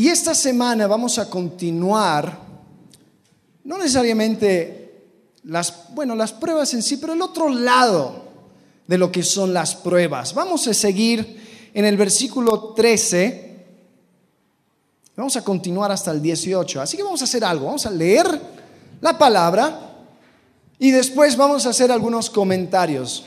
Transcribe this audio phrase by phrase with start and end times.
[0.00, 2.38] Y esta semana vamos a continuar,
[3.64, 5.02] no necesariamente
[5.42, 8.24] las, bueno, las pruebas en sí, pero el otro lado
[8.86, 10.32] de lo que son las pruebas.
[10.32, 13.66] Vamos a seguir en el versículo 13.
[15.16, 16.80] Vamos a continuar hasta el 18.
[16.80, 17.66] Así que vamos a hacer algo.
[17.66, 18.26] Vamos a leer
[19.02, 19.98] la palabra
[20.78, 23.26] y después vamos a hacer algunos comentarios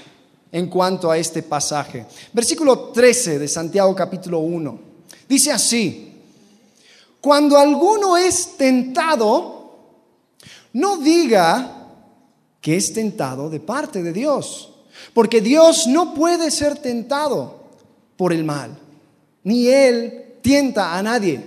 [0.52, 2.08] en cuanto a este pasaje.
[2.34, 4.80] Versículo 13 de Santiago capítulo 1.
[5.30, 6.13] Dice así,
[7.24, 9.78] cuando alguno es tentado,
[10.74, 11.88] no diga
[12.60, 14.74] que es tentado de parte de Dios,
[15.14, 17.62] porque Dios no puede ser tentado
[18.18, 18.78] por el mal,
[19.46, 21.42] ni Él tienta a nadie,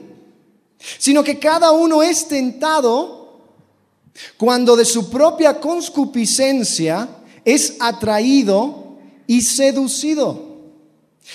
[0.97, 3.43] sino que cada uno es tentado
[4.38, 7.07] cuando de su propia conscupiscencia
[7.45, 8.97] es atraído
[9.27, 10.41] y seducido.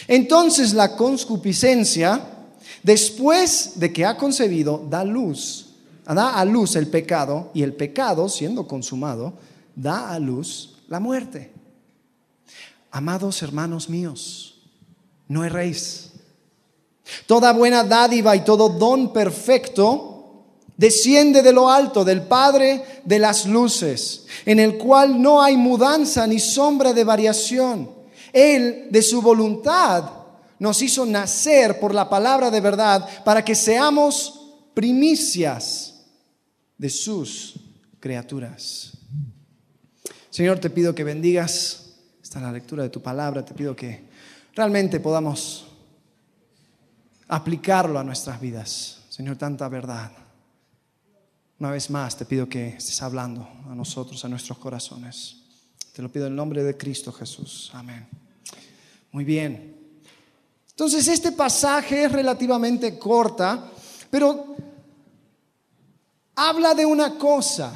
[0.08, 2.41] Entonces la conscupiscencia,
[2.84, 8.30] después de que ha concebido, da luz, da a luz el pecado y el pecado,
[8.30, 9.34] siendo consumado,
[9.76, 11.52] da a luz la muerte.
[12.92, 14.60] Amados hermanos míos,
[15.28, 16.12] no erréis.
[17.26, 20.12] Toda buena dádiva y todo don perfecto
[20.78, 26.26] desciende de lo alto, del Padre de las luces, en el cual no hay mudanza
[26.26, 27.90] ni sombra de variación.
[28.34, 30.21] Él, de su voluntad,
[30.62, 36.06] nos hizo nacer por la palabra de verdad para que seamos primicias
[36.78, 37.56] de sus
[38.00, 38.96] criaturas.
[40.30, 44.08] Señor, te pido que bendigas esta la lectura de tu palabra, te pido que
[44.54, 45.66] realmente podamos
[47.28, 49.00] aplicarlo a nuestras vidas.
[49.10, 50.12] Señor, tanta verdad.
[51.58, 55.38] Una vez más te pido que estés hablando a nosotros, a nuestros corazones.
[55.92, 57.72] Te lo pido en nombre de Cristo Jesús.
[57.74, 58.08] Amén.
[59.12, 59.81] Muy bien.
[60.82, 63.70] Entonces este pasaje es relativamente corta,
[64.10, 64.56] pero
[66.34, 67.72] habla de una cosa.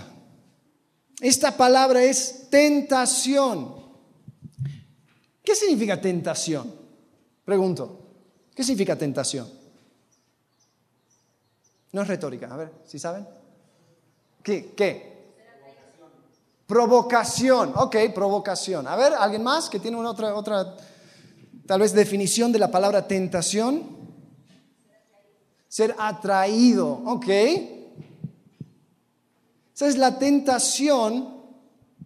[1.22, 3.76] Esta palabra es tentación.
[5.44, 6.74] ¿Qué significa tentación?
[7.46, 8.00] Pregunto.
[8.56, 9.52] ¿Qué significa tentación?
[11.92, 13.28] No es retórica, a ver, si saben?
[14.42, 14.74] ¿Qué?
[14.76, 15.36] ¿Qué?
[16.66, 17.72] Provocación.
[17.76, 18.88] Ok, provocación.
[18.88, 20.76] A ver, ¿alguien más que tiene una otra, otra,
[21.66, 23.84] tal vez definición de la palabra tentación?
[25.68, 27.02] Ser atraído.
[27.06, 27.28] Ok.
[29.74, 31.36] Esa es la tentación.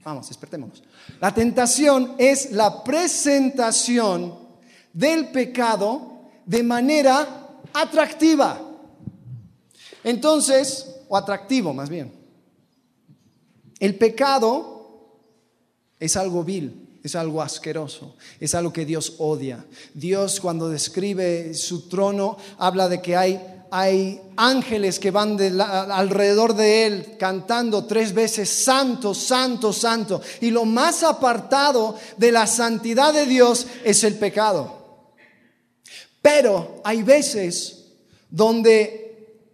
[0.03, 0.81] Vamos, despertémonos.
[1.19, 4.35] La tentación es la presentación
[4.93, 8.59] del pecado de manera atractiva.
[10.03, 12.11] Entonces, o atractivo más bien.
[13.79, 15.15] El pecado
[15.99, 19.65] es algo vil, es algo asqueroso, es algo que Dios odia.
[19.93, 26.87] Dios cuando describe su trono habla de que hay hay ángeles que van alrededor de
[26.87, 30.21] él cantando tres veces, santo, santo, santo.
[30.41, 35.13] Y lo más apartado de la santidad de Dios es el pecado.
[36.19, 37.91] Pero hay veces
[38.29, 39.45] donde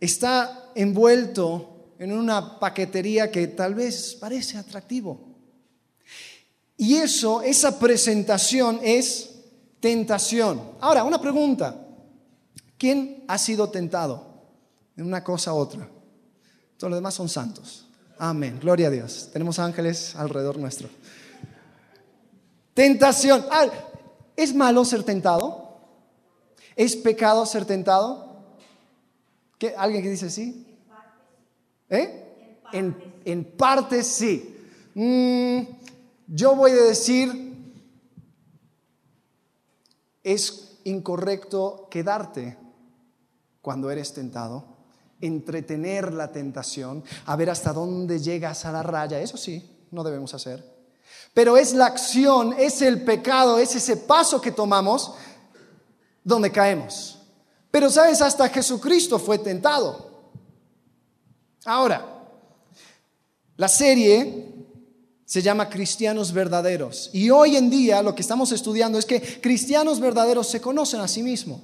[0.00, 5.28] está envuelto en una paquetería que tal vez parece atractivo.
[6.78, 9.30] Y eso, esa presentación es
[9.80, 10.62] tentación.
[10.80, 11.74] Ahora, una pregunta.
[12.78, 14.24] ¿Quién ha sido tentado
[14.96, 15.88] en una cosa u otra?
[16.78, 17.84] Todos los demás son santos.
[18.16, 18.58] Amén.
[18.60, 19.28] Gloria a Dios.
[19.32, 20.88] Tenemos ángeles alrededor nuestro.
[22.74, 23.44] Tentación.
[23.50, 23.66] Ah,
[24.36, 25.80] ¿Es malo ser tentado?
[26.76, 28.44] ¿Es pecado ser tentado?
[29.58, 29.74] ¿Qué?
[29.76, 30.64] ¿Alguien que dice sí?
[31.90, 32.60] ¿Eh?
[32.72, 34.04] En, parte.
[34.04, 34.54] sí.
[34.94, 35.60] Mm,
[36.28, 37.72] yo voy a decir,
[40.22, 42.58] es incorrecto quedarte
[43.62, 44.76] cuando eres tentado,
[45.20, 50.34] entretener la tentación, a ver hasta dónde llegas a la raya, eso sí, no debemos
[50.34, 50.62] hacer.
[51.32, 55.14] Pero es la acción, es el pecado, es ese paso que tomamos
[56.22, 57.18] donde caemos.
[57.70, 60.30] Pero sabes, hasta Jesucristo fue tentado.
[61.64, 62.04] Ahora,
[63.56, 64.57] la serie
[65.28, 67.10] se llama Cristianos Verdaderos.
[67.12, 71.06] Y hoy en día lo que estamos estudiando es que cristianos verdaderos se conocen a
[71.06, 71.60] sí mismos.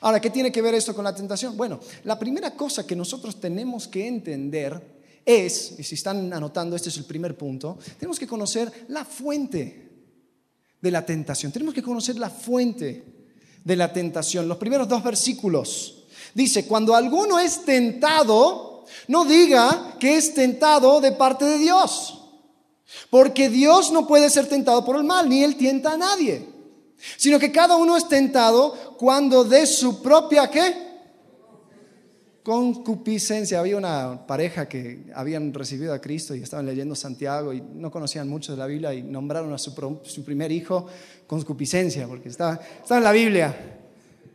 [0.00, 1.56] Ahora, ¿qué tiene que ver esto con la tentación?
[1.56, 6.88] Bueno, la primera cosa que nosotros tenemos que entender es, y si están anotando, este
[6.88, 9.88] es el primer punto, tenemos que conocer la fuente
[10.80, 11.52] de la tentación.
[11.52, 13.04] Tenemos que conocer la fuente
[13.62, 14.48] de la tentación.
[14.48, 16.06] Los primeros dos versículos.
[16.34, 22.19] Dice, cuando alguno es tentado, no diga que es tentado de parte de Dios.
[23.08, 26.46] Porque Dios no puede ser tentado por el mal, ni Él tienta a nadie.
[27.16, 30.90] sino que cada uno es tentado cuando de su propia qué?
[32.42, 33.60] Concupiscencia.
[33.60, 38.28] Había una pareja que habían recibido a Cristo y estaban leyendo Santiago y no conocían
[38.28, 39.74] mucho de la Biblia y nombraron a su,
[40.24, 40.86] primer hijo
[41.26, 43.54] concupiscencia, porque está, en la Biblia.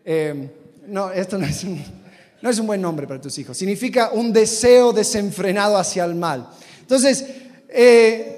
[0.04, 0.50] Eh,
[0.88, 1.84] no, esto no es, un,
[2.42, 3.58] no es un buen nombre para tus hijos.
[3.58, 6.50] Significa un deseo desenfrenado hacia el mal.
[6.82, 7.26] Entonces,
[7.70, 8.35] eh,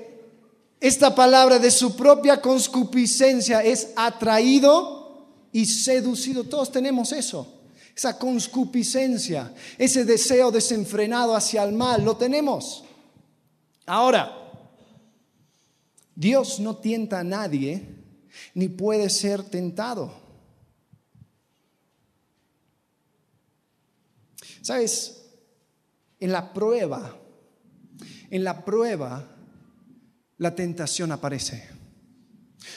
[0.80, 6.44] esta palabra de su propia conscupiscencia es atraído y seducido.
[6.44, 7.56] Todos tenemos eso.
[7.96, 12.84] Esa conscupiscencia, ese deseo desenfrenado hacia el mal, lo tenemos.
[13.88, 14.32] Ahora,
[16.14, 17.96] Dios no tienta a nadie
[18.54, 20.14] ni puede ser tentado.
[24.62, 25.24] ¿Sabes?
[26.20, 27.18] En la prueba,
[28.30, 29.37] en la prueba,
[30.38, 31.70] la tentación aparece.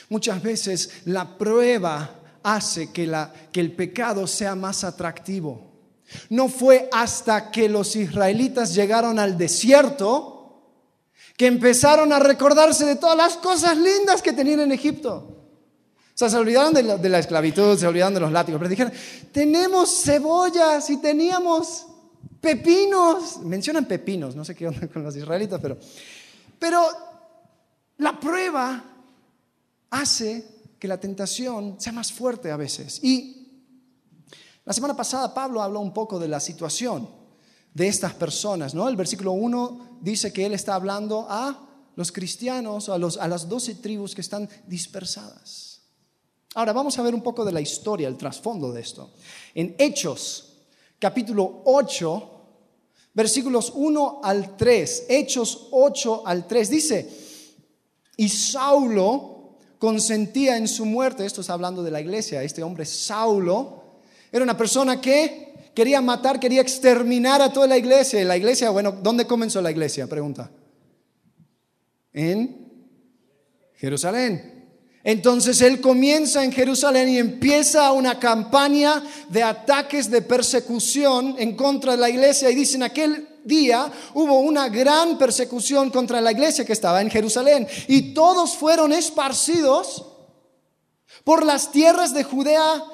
[0.09, 5.71] Muchas veces la prueba hace que, la, que el pecado sea más atractivo.
[6.29, 10.41] No fue hasta que los israelitas llegaron al desierto
[11.37, 15.37] que empezaron a recordarse de todas las cosas lindas que tenían en Egipto.
[16.15, 18.93] O sea, se olvidaron de la, esclavitud, se olvidaron de los látigos, pero dijeron,
[19.33, 21.87] tenemos cebollas y teníamos
[22.43, 23.39] pepinos.
[23.39, 25.79] Mencionan pepinos, no sé qué onda con los israelitas, pero,
[26.59, 26.83] pero
[28.01, 28.83] la prueba
[29.91, 30.45] hace
[30.79, 33.03] que la tentación sea más fuerte a veces.
[33.05, 33.47] Y
[34.65, 37.09] la semana pasada Pablo habló un poco de la situación
[37.75, 38.89] de estas personas, ¿no?
[38.89, 43.49] El versículo 1 dice que él está hablando a los cristianos, a, los, a las
[43.49, 45.83] doce tribus que están dispersadas.
[46.55, 49.13] Ahora vamos a ver un poco de la historia, el trasfondo de esto.
[49.55, 50.55] En Hechos,
[50.99, 52.31] capítulo 8,
[53.13, 57.30] versículos 1 al 3, Hechos 8 al 3, dice,
[58.21, 63.83] y Saulo consentía en su muerte, esto está hablando de la iglesia, este hombre Saulo
[64.31, 68.21] era una persona que quería matar, quería exterminar a toda la iglesia.
[68.21, 70.07] Y la iglesia, bueno, ¿dónde comenzó la iglesia?
[70.07, 70.51] Pregunta.
[72.13, 72.71] En
[73.77, 74.69] Jerusalén.
[75.03, 81.93] Entonces él comienza en Jerusalén y empieza una campaña de ataques, de persecución en contra
[81.93, 82.51] de la iglesia.
[82.51, 87.67] Y dicen, aquel día hubo una gran persecución contra la iglesia que estaba en Jerusalén
[87.89, 90.07] y todos fueron esparcidos
[91.25, 92.85] por las tierras de Judea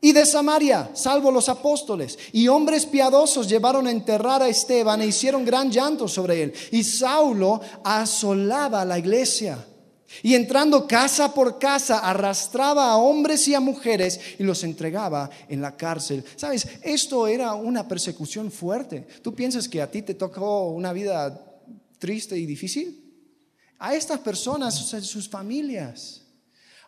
[0.00, 2.18] y de Samaria, salvo los apóstoles.
[2.32, 6.54] Y hombres piadosos llevaron a enterrar a Esteban e hicieron gran llanto sobre él.
[6.72, 9.64] Y Saulo asolaba la iglesia
[10.22, 15.60] y entrando casa por casa, arrastraba a hombres y a mujeres y los entregaba en
[15.60, 16.24] la cárcel.
[16.36, 19.06] Sabes, esto era una persecución fuerte.
[19.22, 21.44] ¿Tú piensas que a ti te tocó una vida
[21.98, 23.00] triste y difícil?
[23.78, 26.22] A estas personas, sus familias,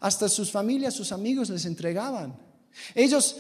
[0.00, 2.37] hasta sus familias, sus amigos les entregaban.
[2.94, 3.37] Ellos,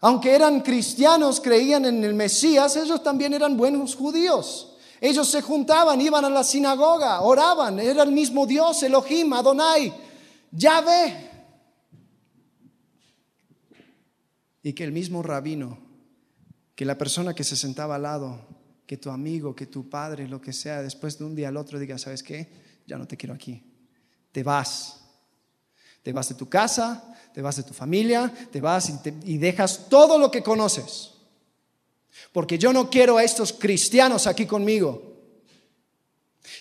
[0.00, 4.71] aunque eran cristianos, creían en el Mesías, ellos también eran buenos judíos.
[5.04, 9.92] Ellos se juntaban, iban a la sinagoga, oraban, era el mismo Dios, Elohim, Adonai,
[10.52, 11.28] Yahvé.
[14.62, 15.76] Y que el mismo rabino,
[16.76, 18.46] que la persona que se sentaba al lado,
[18.86, 21.80] que tu amigo, que tu padre, lo que sea, después de un día al otro
[21.80, 22.52] diga, ¿sabes qué?
[22.86, 23.60] Ya no te quiero aquí.
[24.30, 25.00] Te vas.
[26.04, 29.88] Te vas de tu casa, te vas de tu familia, te vas y, y dejas
[29.88, 31.11] todo lo que conoces
[32.32, 35.12] porque yo no quiero a estos cristianos aquí conmigo.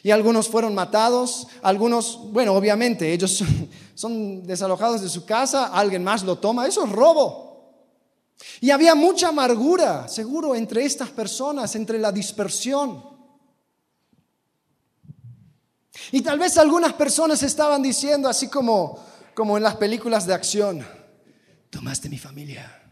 [0.04, 3.44] Y algunos fueron matados, algunos, bueno, obviamente, ellos
[3.96, 7.52] son, desalojados de su casa, alguien más lo toma, eso es robo.
[8.60, 13.04] Y había mucha amargura, seguro, entre estas personas, entre la dispersión.
[16.12, 19.00] Y tal vez algunas personas estaban diciendo, así como,
[19.36, 20.86] como en las películas de acción,
[21.70, 22.92] tomaste mi familia,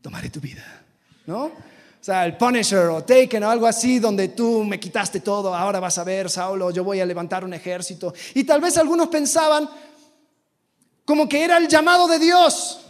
[0.00, 0.86] tomaré tu vida.
[1.26, 1.44] ¿No?
[1.44, 5.80] O sea, el Punisher o Taken o algo así, donde tú me quitaste todo, ahora
[5.80, 8.14] vas a ver, Saulo, yo voy a levantar un ejército.
[8.34, 9.68] Y tal vez algunos pensaban
[11.04, 12.80] como que era el llamado de Dios,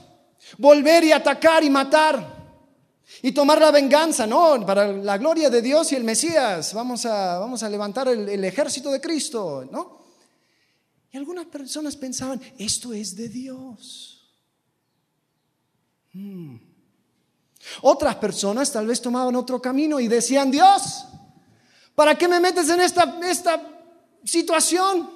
[0.58, 2.40] volver y atacar y matar
[3.22, 4.64] y tomar la venganza, ¿no?
[4.64, 8.90] Para la gloria de Dios y el Mesías, vamos a, vamos a levantar el, ejército
[8.90, 9.98] de Cristo, ¿no?
[11.12, 14.30] Y algunas personas pensaban, esto es de Dios.
[16.12, 16.56] Hmm.
[17.82, 21.06] Otras personas tal vez tomaban otro camino y decían, Dios,
[21.94, 23.60] ¿para qué me metes en esta, esta
[24.24, 25.10] situación?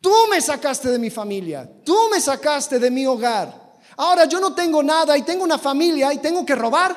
[0.00, 3.78] Tú me sacaste de mi familia, tú me sacaste de mi hogar.
[3.96, 6.96] Ahora yo no tengo nada y tengo una familia y tengo que robar.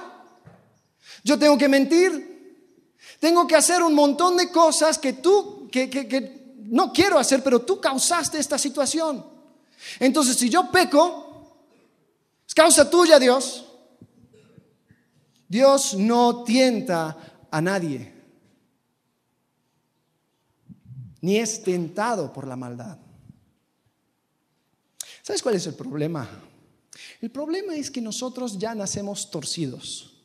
[1.23, 2.33] Yo tengo que mentir.
[3.19, 7.61] Tengo que hacer un montón de cosas que tú, que, que no quiero hacer, pero
[7.61, 9.25] tú causaste esta situación.
[9.99, 11.57] Entonces, si yo peco,
[12.47, 13.65] es causa tuya, Dios.
[15.53, 18.11] Dios no tienta a nadie,
[21.21, 22.97] ni es tentado por la maldad.
[25.21, 26.27] ¿Sabes cuál es el problema?
[27.21, 30.15] El problema es que nosotros ya nacemos torcidos.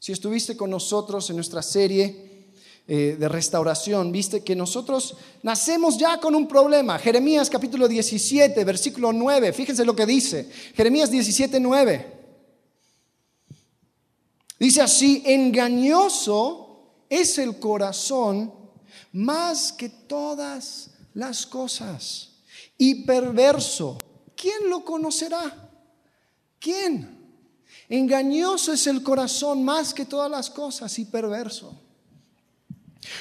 [0.00, 2.50] Si estuviste con nosotros en nuestra serie
[2.88, 6.98] eh, de restauración, viste que nosotros nacemos ya con un problema.
[6.98, 10.50] Jeremías capítulo 17, versículo 9, fíjense lo que dice.
[10.74, 12.11] Jeremías 17, 9.
[14.62, 18.54] Dice así, engañoso es el corazón
[19.10, 22.30] más que todas las cosas
[22.78, 23.98] y perverso.
[24.36, 25.68] ¿Quién lo conocerá?
[26.60, 27.26] ¿Quién?
[27.88, 31.74] Engañoso es el corazón más que todas las cosas y perverso.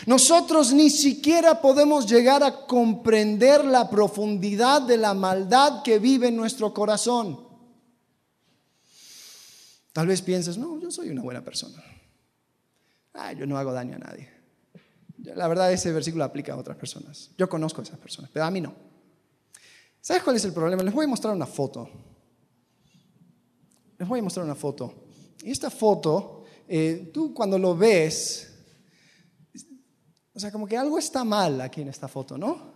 [0.05, 6.37] Nosotros ni siquiera podemos llegar a comprender la profundidad de la maldad que vive en
[6.37, 7.50] nuestro corazón.
[9.93, 11.83] Tal vez pienses, no, yo soy una buena persona.
[13.13, 14.29] Ah, yo no hago daño a nadie.
[15.17, 17.31] La verdad, ese versículo aplica a otras personas.
[17.37, 18.73] Yo conozco a esas personas, pero a mí no.
[19.99, 20.81] ¿Sabes cuál es el problema?
[20.81, 21.89] Les voy a mostrar una foto.
[23.97, 25.05] Les voy a mostrar una foto.
[25.43, 28.51] Y esta foto, eh, tú cuando lo ves,
[30.33, 32.71] o sea, como que algo está mal aquí en esta foto, ¿no?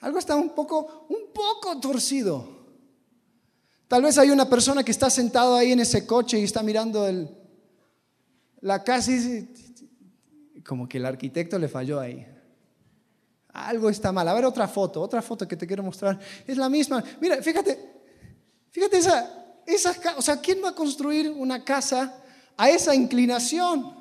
[0.00, 2.55] Algo está un poco, un poco torcido.
[3.88, 7.06] Tal vez hay una persona que está sentado ahí en ese coche y está mirando
[7.06, 7.30] el,
[8.60, 12.26] la casa y como que el arquitecto le falló ahí.
[13.48, 14.26] Algo está mal.
[14.28, 16.18] A ver otra foto, otra foto que te quiero mostrar.
[16.46, 17.02] Es la misma.
[17.20, 17.78] Mira, fíjate,
[18.70, 22.22] fíjate esa, esa, o sea, ¿quién va a construir una casa
[22.56, 23.94] a esa inclinación?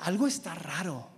[0.00, 1.08] Algo está raro.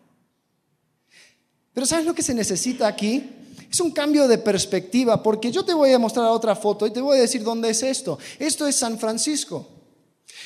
[1.73, 3.36] Pero ¿sabes lo que se necesita aquí?
[3.71, 7.01] Es un cambio de perspectiva, porque yo te voy a mostrar otra foto y te
[7.01, 8.19] voy a decir dónde es esto.
[8.39, 9.69] Esto es San Francisco.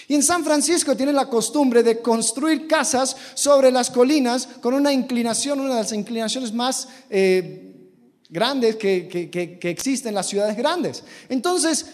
[0.09, 4.93] Y en San Francisco tienen la costumbre de construir casas sobre las colinas con una
[4.93, 7.91] inclinación, una de las inclinaciones más eh,
[8.29, 11.05] grandes que, que existen en las ciudades grandes.
[11.29, 11.87] Entonces,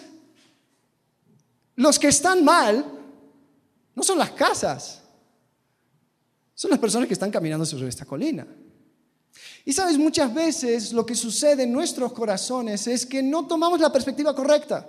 [1.75, 2.85] los que están mal
[3.95, 5.03] no son las casas,
[6.55, 8.47] son las personas que están caminando sobre esta colina.
[9.69, 13.91] Y sabes, muchas veces lo que sucede en nuestros corazones es que no tomamos la
[13.93, 14.89] perspectiva correcta.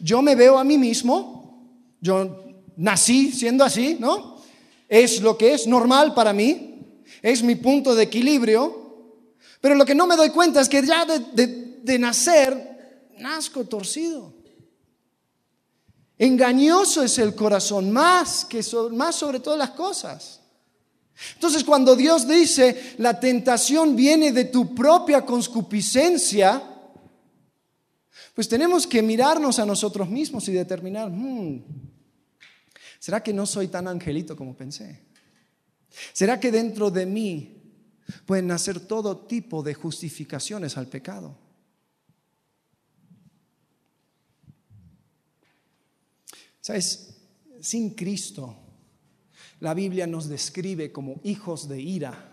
[0.00, 1.66] Yo me veo a mí mismo,
[1.98, 2.44] yo
[2.76, 4.36] nací siendo así, ¿no?
[4.86, 9.16] Es lo que es normal para mí, es mi punto de equilibrio,
[9.62, 14.34] pero lo que no me doy cuenta es que ya de, nacer nazco torcido.
[16.18, 20.37] Engañoso es el corazón, más, que más sobre todas las cosas.
[21.34, 26.62] Entonces cuando Dios dice, la tentación viene de tu propia concupiscencia,
[28.34, 31.64] pues tenemos que mirarnos a nosotros mismos y determinar, hmm,
[32.98, 35.06] ¿será que no soy tan angelito como pensé?
[36.12, 37.62] ¿Será que dentro de mí
[38.24, 41.36] pueden nacer todo tipo de justificaciones al pecado?
[46.60, 47.16] ¿Sabes?
[47.60, 48.67] Sin Cristo
[49.60, 52.32] la Biblia nos describe como hijos de ira.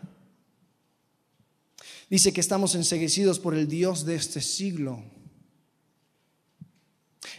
[2.09, 5.03] Dice que estamos enseguecidos por el Dios de este siglo.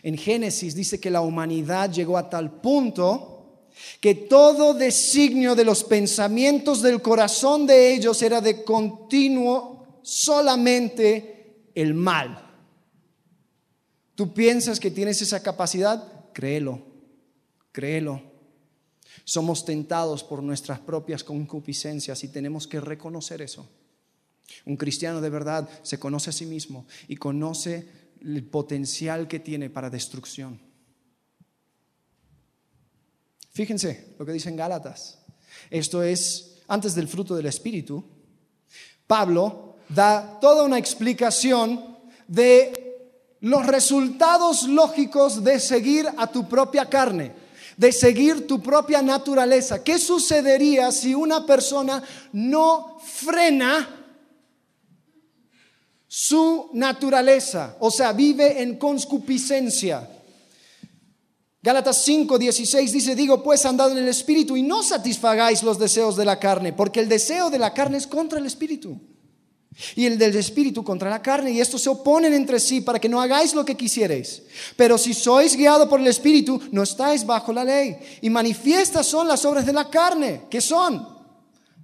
[0.02, 3.36] En Génesis dice que la humanidad llegó a tal punto
[4.00, 11.94] que todo designio de los pensamientos del corazón de ellos era de continuo solamente el
[11.94, 12.42] mal.
[14.14, 16.32] ¿Tú piensas que tienes esa capacidad?
[16.32, 16.80] Créelo,
[17.70, 18.35] créelo.
[19.28, 23.68] Somos tentados por nuestras propias concupiscencias y tenemos que reconocer eso.
[24.66, 27.88] Un cristiano de verdad se conoce a sí mismo y conoce
[28.22, 30.60] el potencial que tiene para destrucción.
[33.50, 35.18] Fíjense lo que dicen Gálatas.
[35.70, 38.04] Esto es antes del fruto del Espíritu.
[39.08, 47.45] Pablo da toda una explicación de los resultados lógicos de seguir a tu propia carne
[47.76, 49.84] de seguir tu propia naturaleza.
[49.84, 52.02] ¿Qué sucedería si una persona
[52.32, 54.06] no frena
[56.06, 57.76] su naturaleza?
[57.80, 60.08] O sea, vive en conscupiscencia.
[61.62, 66.16] Gálatas 5, 16 dice, digo, pues andad en el Espíritu y no satisfagáis los deseos
[66.16, 69.00] de la carne, porque el deseo de la carne es contra el Espíritu
[69.94, 73.08] y el del espíritu contra la carne, y estos se oponen entre sí para que
[73.08, 74.42] no hagáis lo que quisierais.
[74.76, 77.96] Pero si sois guiados por el espíritu, no estáis bajo la ley.
[78.22, 81.15] Y manifiestas son las obras de la carne, que son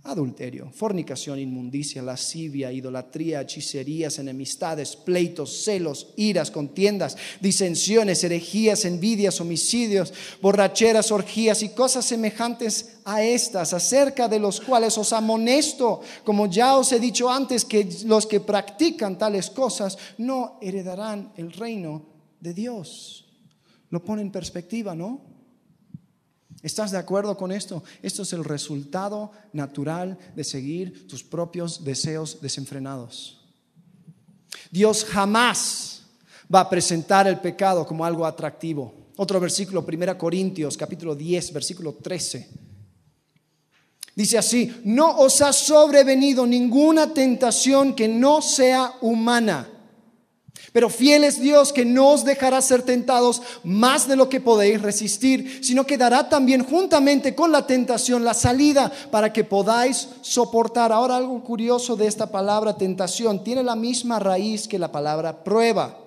[0.05, 10.13] adulterio, fornicación, inmundicia, lascivia, idolatría, hechicerías, enemistades, pleitos, celos, iras, contiendas, disensiones, herejías, envidias, homicidios,
[10.41, 16.77] borracheras, orgías y cosas semejantes a estas, acerca de los cuales os amonesto, como ya
[16.77, 22.07] os he dicho antes, que los que practican tales cosas no heredarán el reino
[22.41, 23.25] de Dios.
[23.91, 25.32] Lo pone en perspectiva, ¿no?
[26.63, 27.83] ¿Estás de acuerdo con esto?
[28.03, 33.41] Esto es el resultado natural de seguir tus propios deseos desenfrenados.
[34.71, 36.03] Dios jamás
[36.53, 39.11] va a presentar el pecado como algo atractivo.
[39.17, 42.49] Otro versículo, 1 Corintios capítulo 10, versículo 13.
[44.15, 49.72] Dice así, no os ha sobrevenido ninguna tentación que no sea humana
[50.73, 54.81] pero fiel es Dios que no os dejará ser tentados más de lo que podéis
[54.81, 60.91] resistir, sino que dará también juntamente con la tentación la salida para que podáis soportar.
[60.91, 65.99] Ahora algo curioso de esta palabra tentación, tiene la misma raíz que la palabra prueba.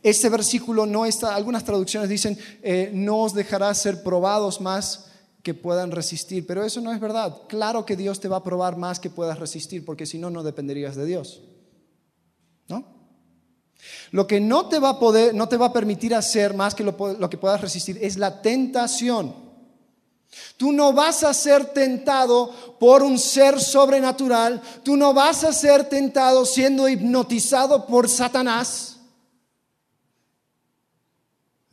[0.00, 5.06] Este versículo no está, algunas traducciones dicen, eh, no os dejará ser probados más
[5.42, 7.42] que puedan resistir, pero eso no es verdad.
[7.48, 10.44] Claro que Dios te va a probar más que puedas resistir, porque si no, no
[10.44, 11.42] dependerías de Dios.
[12.68, 12.98] ¿No?
[14.10, 16.84] Lo que no te va a poder, no te va a permitir hacer más que
[16.84, 16.96] lo,
[17.30, 19.34] que puedas resistir es la tentación.
[20.56, 25.88] Tú no vas a ser tentado por un ser sobrenatural, tú no vas a ser
[25.88, 28.96] tentado siendo hipnotizado por Satanás.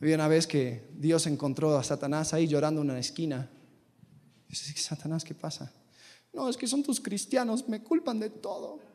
[0.00, 3.50] Había una vez que Dios encontró a Satanás ahí llorando en una esquina.
[4.48, 5.72] Dice, Satanás, ¿qué pasa?
[6.32, 8.85] No, es que son tus cristianos, me culpan de todo.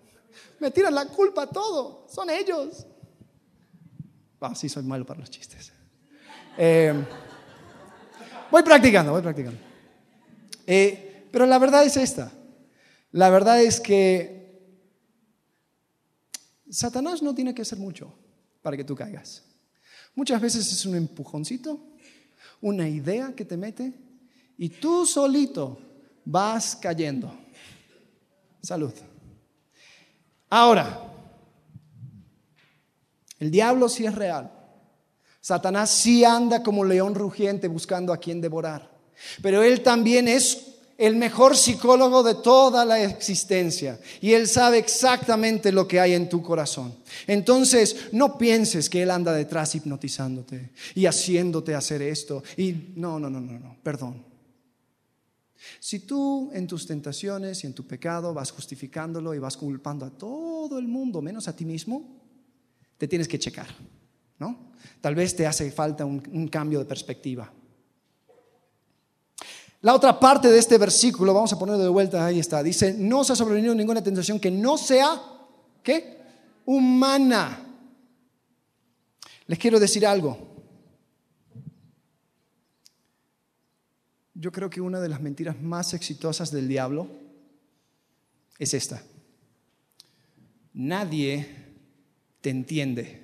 [0.60, 2.08] Me tiran la culpa a todo.
[2.10, 2.86] Son ellos.
[4.40, 5.72] Ah, sí, soy malo para los chistes.
[6.58, 6.94] Eh,
[8.50, 9.60] voy practicando, voy practicando.
[10.66, 12.32] Eh, pero la verdad es esta.
[13.12, 14.42] La verdad es que
[16.70, 18.14] Satanás no tiene que hacer mucho
[18.62, 19.44] para que tú caigas.
[20.16, 21.80] Muchas veces es un empujoncito,
[22.62, 23.94] una idea que te mete
[24.58, 25.80] y tú solito
[26.26, 27.34] vas cayendo.
[28.62, 28.94] Salud.
[30.52, 31.00] Ahora,
[33.40, 34.52] el diablo sí es real.
[35.40, 38.92] Satanás sí anda como león rugiente buscando a quien devorar.
[39.42, 45.72] Pero él también es el mejor psicólogo de toda la existencia y él sabe exactamente
[45.72, 46.96] lo que hay en tu corazón.
[47.26, 52.44] Entonces, no pienses que él anda detrás hipnotizándote y haciéndote hacer esto.
[52.58, 54.31] Y no, no, no, no, no, perdón.
[55.80, 60.10] Si tú en tus tentaciones y en tu pecado vas justificándolo y vas culpando a
[60.10, 62.20] todo el mundo menos a ti mismo,
[62.98, 63.68] te tienes que checar,
[64.40, 64.72] ¿no?
[65.00, 67.52] Tal vez te hace falta un, cambio de perspectiva.
[69.82, 73.20] La otra parte de este versículo, vamos a ponerlo de vuelta, ahí está, dice, no
[73.20, 75.20] os ha sobrevenido ninguna tentación que no sea,
[75.82, 76.20] ¿qué?
[76.66, 77.68] Humana.
[79.48, 80.51] Les quiero decir algo.
[84.42, 87.08] Yo creo que una de las mentiras más exitosas del diablo
[88.58, 89.04] es esta.
[90.74, 91.48] Nadie
[92.42, 93.22] te entiende.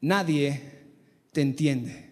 [0.00, 0.60] Nadie
[1.30, 2.10] te entiende.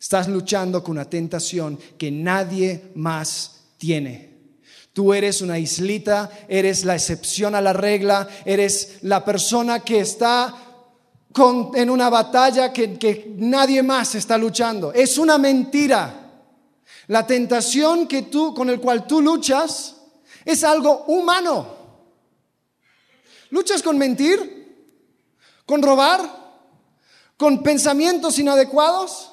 [0.00, 4.36] Estás luchando con una tentación que nadie más tiene.
[4.92, 10.52] Tú eres una islita, eres la excepción a la regla, eres la persona que está
[11.76, 14.92] en una batalla que, que nadie más está luchando.
[14.92, 16.17] Es una mentira.
[17.08, 19.96] La tentación que tú, con el cual tú luchas
[20.44, 21.76] es algo humano.
[23.50, 24.94] ¿Luchas con mentir?
[25.64, 26.20] ¿Con robar?
[27.38, 29.32] ¿Con pensamientos inadecuados?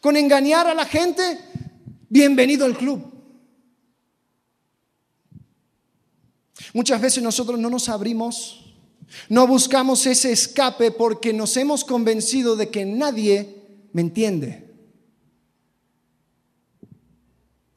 [0.00, 1.38] ¿Con engañar a la gente?
[2.08, 3.06] Bienvenido al club.
[6.72, 8.74] Muchas veces nosotros no nos abrimos,
[9.28, 14.69] no buscamos ese escape porque nos hemos convencido de que nadie me entiende.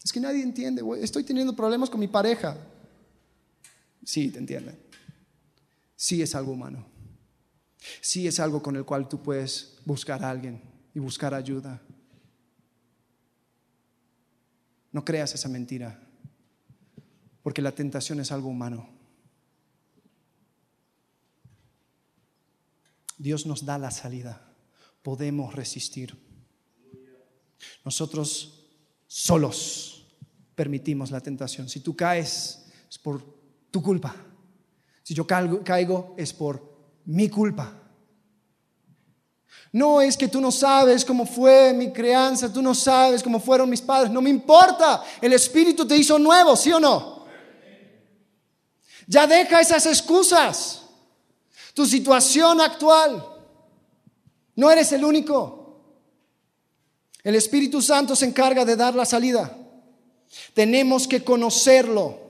[0.04, 2.58] Es que nadie entiende, Estoy teniendo problemas con mi pareja.
[4.04, 4.78] Sí, te entienden.
[5.96, 6.86] Sí es algo humano.
[8.02, 10.62] Sí es algo con el cual tú puedes buscar a alguien
[10.94, 11.82] y buscar ayuda.
[14.92, 16.00] No creas esa mentira,
[17.42, 18.90] porque la tentación es algo humano.
[23.18, 24.54] Dios nos da la salida.
[25.02, 26.16] Podemos resistir.
[27.86, 28.68] Nosotros
[29.08, 29.93] solos
[30.56, 31.70] permitimos la tentación.
[31.70, 33.24] Si tú caes, es por
[33.72, 34.16] tu culpa.
[35.04, 36.74] Si yo caigo, es por
[37.06, 37.80] mi culpa.
[39.72, 43.70] No es que tú no sabes cómo fue mi crianza, tú no sabes cómo fueron
[43.70, 45.04] mis padres, no me importa.
[45.20, 47.26] El Espíritu te hizo nuevo, ¿sí o no?
[49.08, 50.84] Ya deja esas excusas.
[51.74, 53.26] Tu situación actual.
[54.56, 55.82] No eres el único.
[57.24, 59.58] El Espíritu Santo se encarga de dar la salida.
[60.54, 62.24] Tenemos que conocerlo.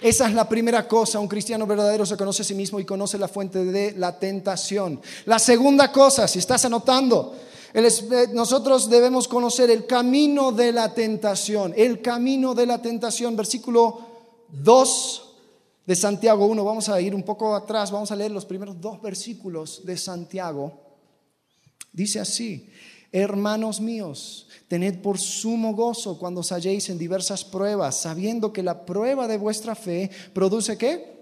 [0.00, 1.20] Esa es la primera cosa.
[1.20, 5.00] Un cristiano verdadero se conoce a sí mismo y conoce la fuente de la tentación.
[5.26, 7.36] La segunda cosa, si estás anotando,
[7.74, 11.74] eh, nosotros debemos conocer el camino de la tentación.
[11.76, 14.00] El camino de la tentación, versículo
[14.48, 15.26] 2
[15.86, 16.64] de Santiago 1.
[16.64, 20.80] Vamos a ir un poco atrás, vamos a leer los primeros dos versículos de Santiago.
[21.92, 22.70] Dice así,
[23.12, 28.86] hermanos míos, tened por sumo gozo cuando os halléis en diversas pruebas, sabiendo que la
[28.86, 31.18] prueba de vuestra fe produce qué?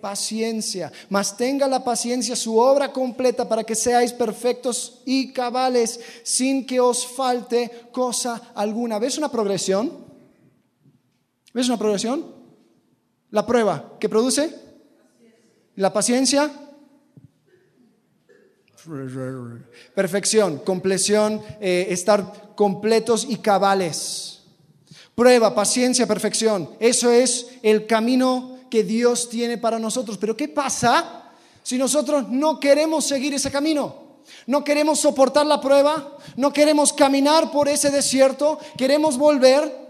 [0.00, 0.90] Paciencia.
[1.10, 6.80] Mas tenga la paciencia su obra completa para que seáis perfectos y cabales sin que
[6.80, 8.98] os falte cosa alguna.
[8.98, 9.92] ¿Ves una progresión?
[11.52, 12.24] ¿Ves una progresión?
[13.30, 14.54] La prueba, ¿qué produce?
[15.76, 16.50] La paciencia.
[19.94, 24.42] Perfección, compleción, eh, estar completos y cabales.
[25.14, 26.70] Prueba, paciencia, perfección.
[26.80, 30.16] Eso es el camino que Dios tiene para nosotros.
[30.18, 31.30] Pero ¿qué pasa
[31.62, 34.20] si nosotros no queremos seguir ese camino?
[34.46, 39.80] No queremos soportar la prueba, no queremos caminar por ese desierto, queremos volver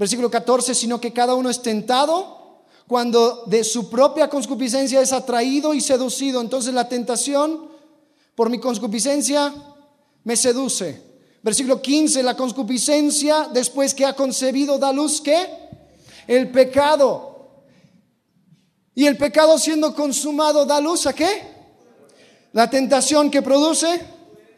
[0.00, 2.39] Versículo 14, sino que cada uno es tentado
[2.90, 6.40] cuando de su propia concupiscencia es atraído y seducido.
[6.40, 7.70] Entonces la tentación
[8.34, 9.54] por mi concupiscencia
[10.24, 11.00] me seduce.
[11.40, 15.38] Versículo 15, la concupiscencia después que ha concebido da luz que
[16.26, 17.62] el pecado.
[18.96, 21.42] Y el pecado siendo consumado da luz a qué?
[22.52, 24.00] La tentación que produce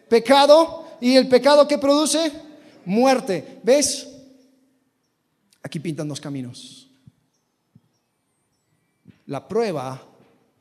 [0.08, 2.32] pecado y el pecado que produce
[2.86, 3.60] muerte.
[3.62, 4.08] ¿Ves?
[5.62, 6.81] Aquí pintan dos caminos.
[9.26, 10.02] La prueba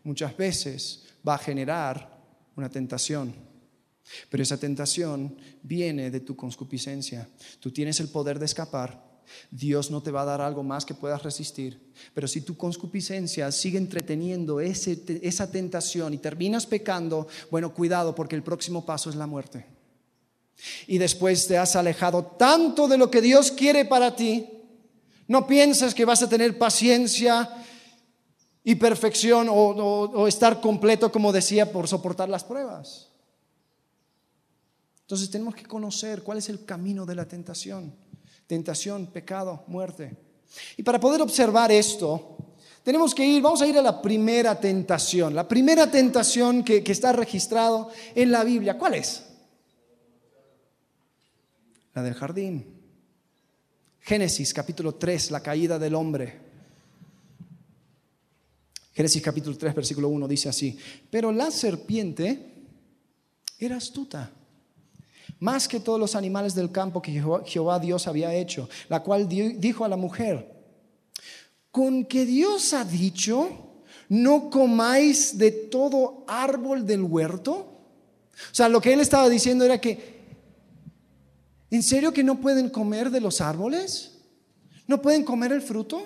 [0.03, 2.19] muchas veces va a generar
[2.55, 3.33] una tentación,
[4.29, 7.27] pero esa tentación viene de tu concupiscencia.
[7.59, 9.09] Tú tienes el poder de escapar.
[9.49, 11.93] Dios no te va a dar algo más que puedas resistir.
[12.13, 18.43] Pero si tu concupiscencia sigue entreteniendo esa tentación y terminas pecando, bueno, cuidado porque el
[18.43, 19.65] próximo paso es la muerte.
[20.87, 24.61] Y después te has alejado tanto de lo que Dios quiere para ti
[25.31, 27.49] no pienses que vas a tener paciencia
[28.63, 33.09] y perfección o, estar completo, como decía, por soportar las pruebas.
[35.01, 37.93] Entonces tenemos que conocer cuál es el camino de la tentación.
[38.47, 40.15] Tentación, pecado, muerte.
[40.77, 42.37] Y para poder observar esto,
[42.83, 45.33] tenemos que ir, vamos a ir a la primera tentación.
[45.33, 49.23] La primera tentación que, está registrado en la Biblia, ¿cuál es?
[51.93, 52.79] La del jardín.
[53.99, 56.50] Génesis capítulo 3, la caída del hombre.
[58.93, 60.77] Génesis capítulo 3, versículo 1 dice así,
[61.09, 62.53] pero la serpiente
[63.57, 64.31] era astuta,
[65.39, 69.85] más que todos los animales del campo que Jehová Dios había hecho, la cual dijo
[69.85, 70.47] a la mujer,
[71.71, 77.53] con que Dios ha dicho, no comáis de todo árbol del huerto.
[77.53, 80.21] O sea, lo que él estaba diciendo era que
[81.71, 84.19] ¿En serio que no pueden comer de los árboles?
[84.87, 86.05] ¿No pueden comer el fruto?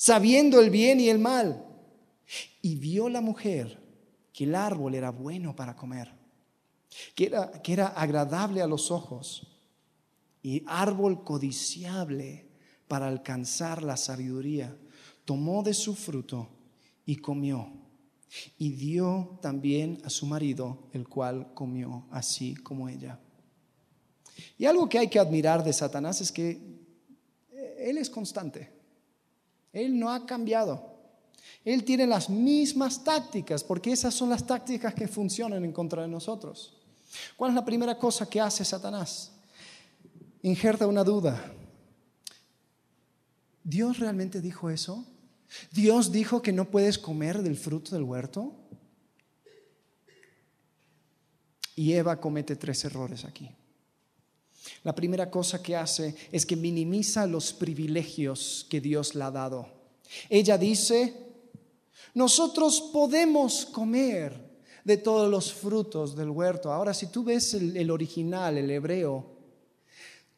[0.00, 1.62] sabiendo el bien y el mal.
[2.62, 3.78] Y vio la mujer
[4.32, 6.10] que el árbol era bueno para comer,
[7.14, 9.46] que era, que era agradable a los ojos
[10.42, 12.46] y árbol codiciable
[12.88, 14.74] para alcanzar la sabiduría.
[15.26, 16.48] Tomó de su fruto
[17.04, 17.70] y comió
[18.56, 23.18] y dio también a su marido, el cual comió así como ella.
[24.56, 26.52] Y algo que hay que admirar de Satanás es que
[27.52, 28.79] eh, él es constante.
[29.72, 30.90] Él no ha cambiado.
[31.64, 36.08] Él tiene las mismas tácticas, porque esas son las tácticas que funcionan en contra de
[36.08, 36.74] nosotros.
[37.36, 39.32] ¿Cuál es la primera cosa que hace Satanás?
[40.42, 41.52] Injerta una duda.
[43.62, 45.04] ¿Dios realmente dijo eso?
[45.72, 48.54] Dios dijo que no puedes comer del fruto del huerto.
[51.76, 53.50] Y Eva comete tres errores aquí.
[54.82, 59.68] La primera cosa que hace es que minimiza los privilegios que Dios le ha dado.
[60.28, 61.14] Ella dice,
[62.14, 64.50] nosotros podemos comer
[64.84, 66.72] de todos los frutos del huerto.
[66.72, 69.26] Ahora, si tú ves el, original, el hebreo,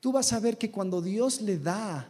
[0.01, 2.09] tú vas a ver que cuando Dios le da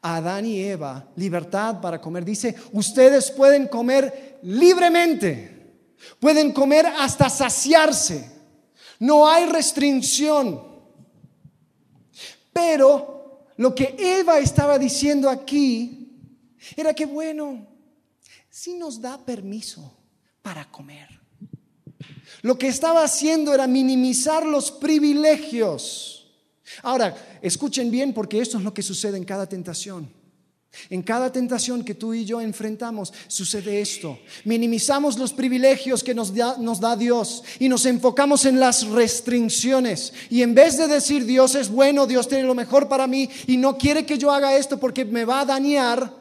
[0.00, 5.76] a Adán y Eva libertad para comer, dice, ustedes pueden comer libremente,
[6.18, 8.30] pueden comer hasta saciarse,
[8.98, 10.67] no hay restricción.
[12.58, 16.10] Pero lo que Eva estaba diciendo aquí
[16.76, 17.68] era que, bueno,
[18.50, 19.96] si nos da permiso
[20.42, 21.08] para comer.
[22.42, 26.32] Lo que estaba haciendo era minimizar los privilegios.
[26.82, 30.12] Ahora, escuchen bien porque esto es lo que sucede en cada tentación.
[30.90, 34.18] En cada tentación que tú y yo enfrentamos sucede esto.
[34.44, 40.12] Minimizamos los privilegios que nos da, Dios y nos enfocamos en las restricciones.
[40.30, 43.56] Y en vez de decir Dios es bueno, Dios tiene lo mejor para mí y
[43.56, 46.14] no quiere que yo haga esto porque me va a dañar,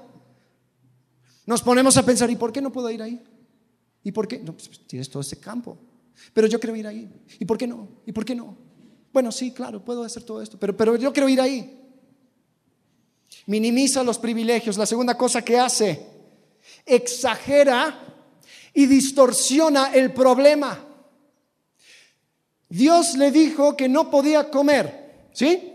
[1.45, 3.21] nos ponemos a pensar, ¿y por qué no puedo ir ahí?
[4.03, 4.39] ¿Y por qué?
[4.39, 5.77] No, pues, tienes todo este campo.
[6.33, 7.10] Pero yo quiero ir ahí.
[7.39, 7.88] ¿Y por qué no?
[8.05, 8.57] ¿Y por qué no?
[9.13, 11.76] Bueno, sí, claro, puedo hacer todo esto, pero, pero yo quiero ir ahí.
[13.47, 14.77] Minimiza los privilegios.
[14.77, 16.05] La segunda cosa que hace,
[16.86, 17.99] exagera
[18.73, 20.86] y distorsiona el problema.
[22.69, 25.73] Dios le dijo que no podía comer, ¿sí?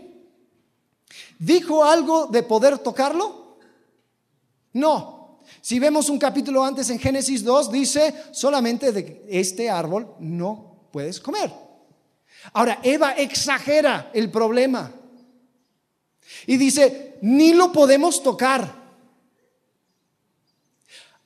[1.39, 3.57] ¿Dijo algo de poder tocarlo?
[4.73, 5.39] No.
[5.61, 11.19] Si vemos un capítulo antes en Génesis 2, dice solamente de este árbol no puedes
[11.19, 11.51] comer.
[12.53, 14.91] Ahora, Eva exagera el problema
[16.45, 18.83] y dice, ni lo podemos tocar.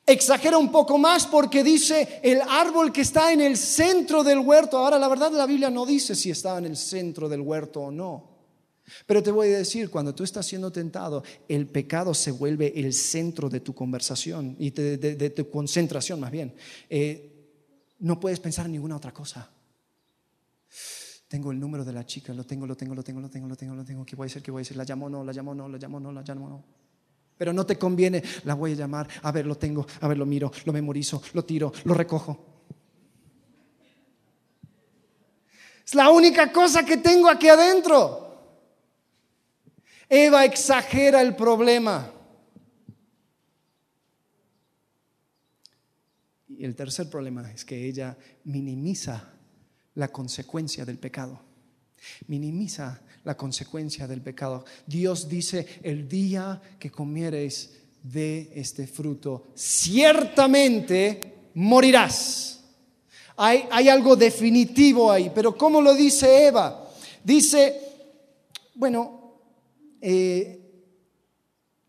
[0.05, 4.77] Exagera un poco más porque dice el árbol que está en el centro del huerto.
[4.77, 7.91] Ahora, la verdad, la Biblia no dice si estaba en el centro del huerto o
[7.91, 8.38] no.
[9.07, 12.93] Pero te voy a decir, cuando tú estás siendo tentado, el pecado se vuelve el
[12.93, 16.53] centro de tu conversación y de, tu concentración más bien.
[16.91, 17.33] Eh,
[17.99, 19.49] no puedes pensar en ninguna otra cosa.
[21.27, 23.55] Tengo el número de la chica, lo tengo, lo tengo, lo tengo, lo tengo, lo
[23.55, 24.05] tengo, lo tengo.
[24.05, 24.41] ¿Qué voy a hacer?
[24.41, 24.77] ¿Qué voy a decir?
[24.77, 26.63] La llamo no, la llamo no, la llamo no, la llamo no.
[27.37, 30.25] Pero no te conviene, la voy a llamar, a ver, lo tengo, a ver, lo
[30.25, 32.45] miro, lo memorizo, lo tiro, lo recojo.
[35.85, 38.25] Es la única cosa que tengo aquí adentro.
[40.09, 42.11] Eva exagera el problema.
[46.49, 49.37] Y el tercer problema es que ella minimiza
[49.97, 51.39] la consecuencia del pecado.
[52.27, 54.63] Minimiza la consecuencia del pecado.
[54.86, 62.63] Dios dice, el día que comieres de este fruto, ciertamente morirás.
[63.38, 66.88] Hay, hay algo definitivo ahí, pero ¿cómo lo dice Eva?
[67.23, 67.81] Dice,
[68.75, 69.33] bueno,
[69.99, 70.62] eh,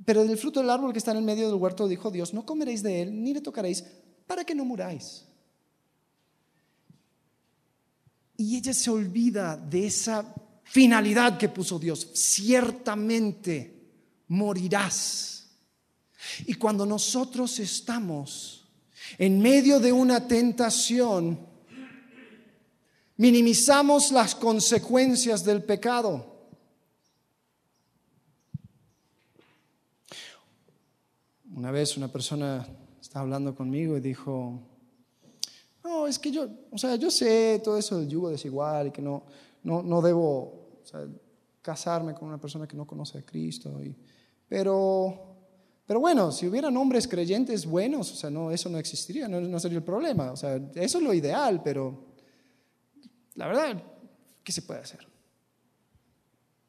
[0.05, 2.47] pero del fruto del árbol que está en el medio del huerto dijo Dios, no
[2.47, 3.85] comeréis de él ni le tocaréis
[4.27, 5.28] para que no muráis.
[8.40, 12.09] Y ella se olvida de esa finalidad que puso Dios.
[12.14, 13.90] Ciertamente
[14.29, 15.51] morirás.
[16.46, 18.64] Y cuando nosotros estamos
[19.18, 21.37] en medio de una tentación,
[23.16, 26.38] minimizamos las consecuencias del pecado.
[31.55, 32.68] Una vez una persona
[33.01, 34.62] estaba hablando conmigo y dijo,
[36.09, 39.25] es que yo, o sea, yo sé todo eso del yugo desigual y que no,
[39.62, 40.83] no, no debo
[41.62, 43.79] casarme con una persona que no conoce a Cristo.
[44.49, 45.37] pero,
[45.87, 49.61] pero bueno, si hubieran hombres creyentes buenos, o sea, no, eso no existiría, no, no
[49.61, 50.33] sería el problema.
[50.33, 52.07] O sea, eso es lo ideal, pero
[53.35, 53.83] la verdad,
[54.42, 55.07] ¿qué se puede hacer?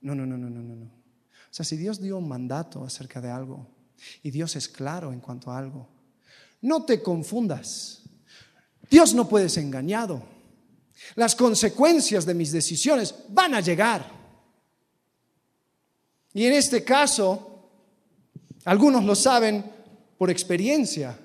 [0.02, 0.86] No, no, no, no, no, no.
[0.86, 3.67] O sea, si Dios dio un mandato acerca de algo,
[4.23, 5.88] y Dios es claro en cuanto a algo.
[6.62, 7.99] No te confundas.
[8.89, 10.21] Dios no puede ser engañado.
[11.15, 14.10] Las consecuencias de mis decisiones van a llegar.
[16.34, 17.69] Y en este caso,
[18.65, 19.63] algunos lo saben
[20.17, 21.17] por experiencia.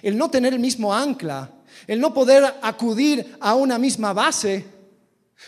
[0.00, 1.50] El no tener el mismo ancla,
[1.86, 4.64] el no poder acudir a una misma base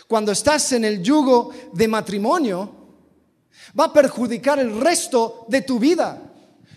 [0.08, 2.74] cuando estás en el yugo de matrimonio,
[3.78, 6.20] va a perjudicar el resto de tu vida.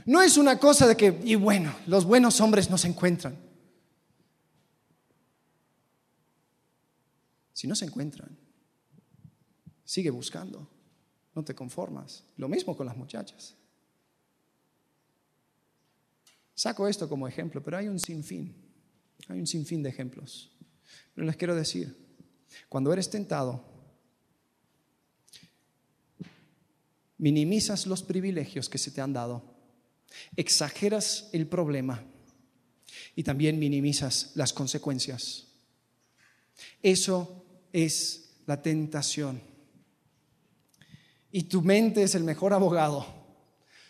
[0.06, 3.47] No es una cosa de que, y bueno, los buenos hombres no se encuentran.
[7.58, 8.38] Si no se encuentran,
[9.84, 10.70] sigue buscando,
[11.34, 12.24] no te conformas.
[12.36, 13.56] Lo mismo con las muchachas.
[16.54, 18.54] Saco esto como ejemplo, pero hay un sinfín,
[19.28, 20.52] hay un sinfín de ejemplos.
[21.15, 21.98] Pero les quiero decir,
[22.70, 23.65] cuando eres tentado,
[27.17, 29.56] minimizas los privilegios que se te han dado,
[30.36, 32.06] exageras el problema
[33.15, 35.48] y también minimizas las consecuencias.
[36.84, 39.41] Eso es la tentación.
[41.32, 43.06] Y tu mente es el mejor abogado.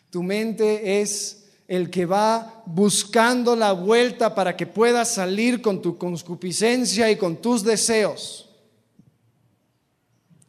[0.09, 5.97] Tu mente es el que va buscando la vuelta para que puedas salir con tu
[5.97, 8.49] concupiscencia y con tus deseos.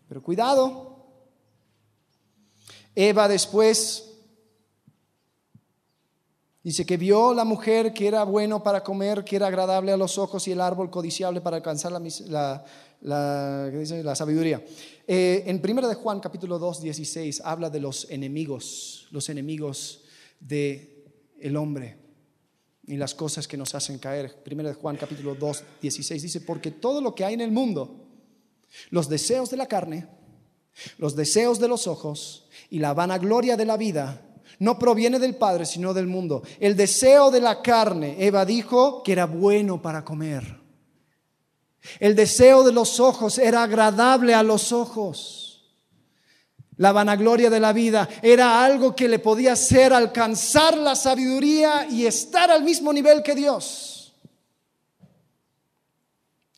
[0.08, 1.06] Pero cuidado.
[2.94, 4.07] Eva después
[6.68, 10.18] dice que vio la mujer que era bueno para comer, que era agradable a los
[10.18, 12.62] ojos y el árbol codiciable para alcanzar la,
[13.00, 14.62] la, sabiduría.
[15.06, 20.02] Eh, en 1 de Juan capítulo 2, 16 habla de los enemigos, los enemigos
[20.40, 21.06] de
[21.40, 21.96] el hombre
[22.86, 24.42] y las cosas que nos hacen caer.
[24.42, 28.04] Primero de Juan capítulo 2, 16 dice, porque todo lo que hay en el mundo,
[28.90, 30.06] los deseos de la carne,
[30.98, 34.27] los deseos de los ojos y la vanagloria de la vida,
[34.58, 36.42] no proviene del Padre, sino del mundo.
[36.58, 40.58] El deseo de la carne, Eva dijo que era bueno para comer.
[42.00, 45.48] El deseo de los ojos era agradable a los ojos.
[46.76, 52.06] La vanagloria de la vida era algo que le podía hacer alcanzar la sabiduría y
[52.06, 54.14] estar al mismo nivel que Dios.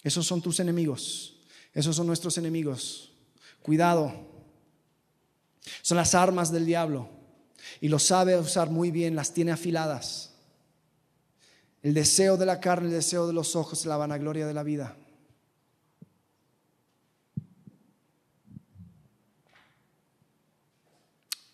[0.02, 1.36] Esos son tus enemigos.
[1.72, 3.12] Esos son nuestros enemigos.
[3.62, 4.12] Cuidado.
[5.82, 7.19] Son las armas del diablo.
[7.80, 10.34] Y lo sabe usar muy bien, las tiene afiladas.
[11.82, 14.96] El deseo de la carne, el deseo de los ojos, la vanagloria de la vida.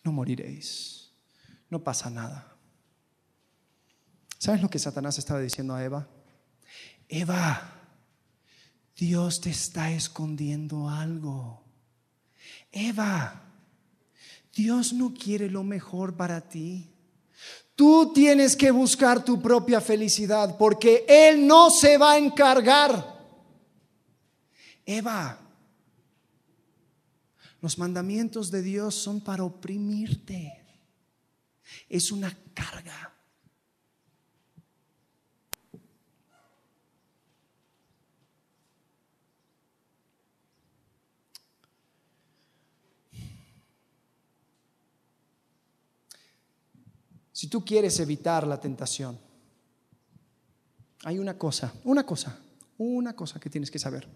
[0.06, 1.10] no moriréis,
[1.68, 2.56] no pasa nada.
[4.38, 6.08] ¿Sabes lo que Satanás estaba diciendo a Eva?
[7.08, 7.72] Eva,
[8.96, 11.64] Dios te está escondiendo algo.
[12.70, 13.45] Eva,
[14.56, 16.88] Dios no quiere lo mejor para ti.
[17.74, 23.14] Tú tienes que buscar tu propia felicidad porque Él no se va a encargar.
[24.86, 25.38] Eva,
[27.60, 30.64] los mandamientos de Dios son para oprimirte.
[31.88, 33.15] Es una carga.
[47.36, 49.18] Si tú quieres evitar la tentación,
[51.04, 52.40] hay una cosa, una cosa,
[52.78, 54.08] una cosa que tienes que saber.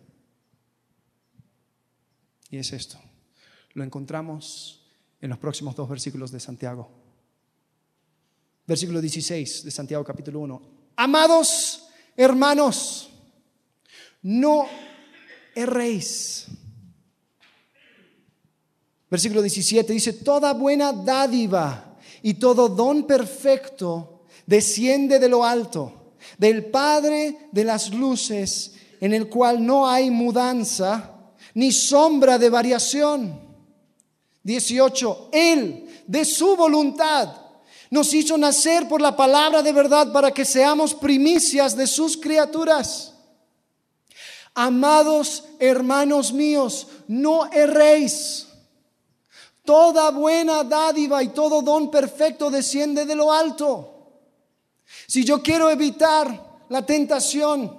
[2.49, 2.99] Y es esto.
[3.75, 4.87] Lo encontramos
[5.21, 6.91] en los próximos dos versículos de Santiago.
[8.67, 10.63] Versículo 16 de Santiago capítulo 1.
[10.97, 13.11] Amados hermanos,
[14.23, 14.67] no
[15.55, 16.47] erréis.
[19.11, 21.90] Versículo 17 dice, toda buena dádiva
[22.23, 29.29] y todo don perfecto desciende de lo alto, del Padre de las luces, en el
[29.29, 31.15] cual no hay mudanza
[31.55, 33.41] ni sombra de variación
[34.43, 35.29] 18.
[35.33, 37.29] Él, de su voluntad,
[37.91, 43.15] nos hizo nacer por la palabra de verdad para que seamos primicias de sus criaturas.
[44.55, 48.47] Amados hermanos míos, no erréis.
[49.71, 54.19] Toda buena dádiva y todo don perfecto desciende de lo alto.
[55.07, 57.79] Si yo quiero evitar la tentación,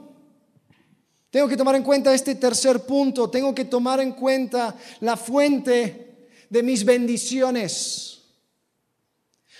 [1.30, 6.30] tengo que tomar en cuenta este tercer punto, tengo que tomar en cuenta la fuente
[6.50, 8.22] de mis bendiciones.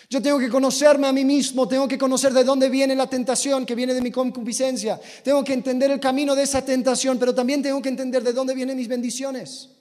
[0.10, 3.66] Yo tengo que conocerme a mí mismo, tengo que conocer de dónde viene la tentación
[3.66, 5.02] que viene de mi concupiscencia.
[5.22, 8.56] Tengo que entender el camino de esa tentación, pero también tengo que entender de dónde
[8.56, 9.81] vienen mis bendiciones.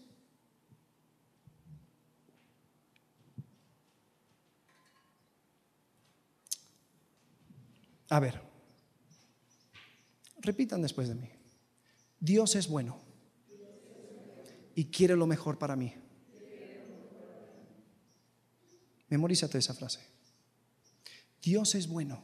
[8.10, 8.40] A ver,
[10.40, 11.30] repitan después de mí.
[12.18, 12.98] Dios es bueno
[14.74, 15.94] y quiere lo mejor para mí.
[19.08, 20.00] Memorízate esa frase.
[21.42, 22.22] Dios es bueno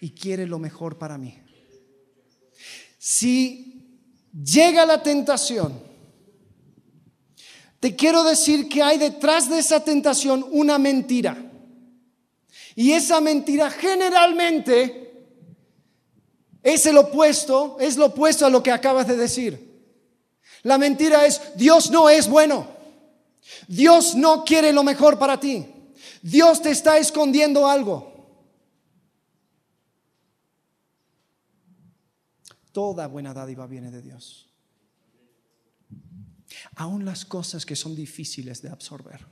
[0.00, 1.38] y quiere lo mejor para mí.
[2.98, 4.00] Si
[4.32, 5.78] llega la tentación,
[7.80, 11.45] te quiero decir que hay detrás de esa tentación una mentira.
[12.76, 15.26] Y esa mentira generalmente
[16.62, 19.66] es el opuesto, es lo opuesto a lo que acabas de decir.
[20.62, 22.68] La mentira es, Dios no es bueno.
[23.66, 25.66] Dios no quiere lo mejor para ti.
[26.22, 28.16] Dios te está escondiendo algo.
[32.76, 34.50] toda buena dádiva viene de Dios.
[36.74, 39.26] Aún las cosas que son difíciles de absorber,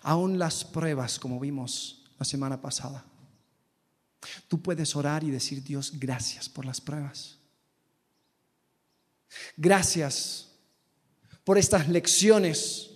[0.00, 3.04] aún las pruebas como vimos semana pasada,
[4.48, 7.38] tú puedes orar y decir, Dios, gracias por las pruebas.
[9.56, 10.48] Gracias
[11.44, 12.90] por estas lecciones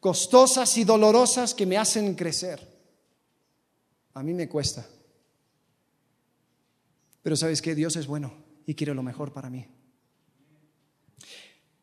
[0.00, 2.60] costosas y dolorosas que me hacen crecer.
[4.12, 4.86] A mí me cuesta.
[7.22, 8.34] Pero sabes que Dios es bueno
[8.66, 9.66] y quiere lo mejor para mí.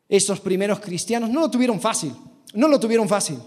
[0.08, 2.14] Estos primeros cristianos no lo tuvieron fácil,
[2.54, 3.40] no lo tuvieron fácil.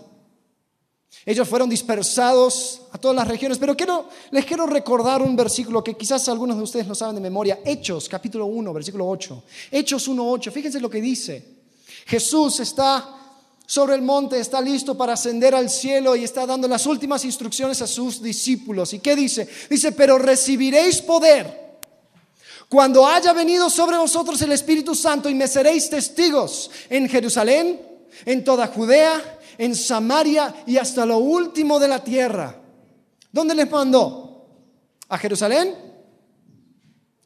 [1.23, 5.95] Ellos fueron dispersados a todas las regiones, pero quiero, les quiero recordar un versículo que
[5.95, 7.59] quizás algunos de ustedes no saben de memoria.
[7.63, 9.43] Hechos, capítulo 1, versículo 8.
[9.71, 10.51] Hechos 1, 8.
[10.51, 11.55] Fíjense lo que dice.
[12.05, 13.15] Jesús está
[13.65, 17.81] sobre el monte, está listo para ascender al cielo y está dando las últimas instrucciones
[17.81, 18.93] a sus discípulos.
[18.93, 19.47] ¿Y qué dice?
[19.69, 21.65] Dice, pero recibiréis poder
[22.69, 27.79] cuando haya venido sobre vosotros el Espíritu Santo y me seréis testigos en Jerusalén,
[28.25, 32.55] en toda Judea, en Samaria y hasta lo último de la tierra.
[33.31, 34.47] ¿Dónde les mandó?
[35.09, 35.75] ¿A Jerusalén?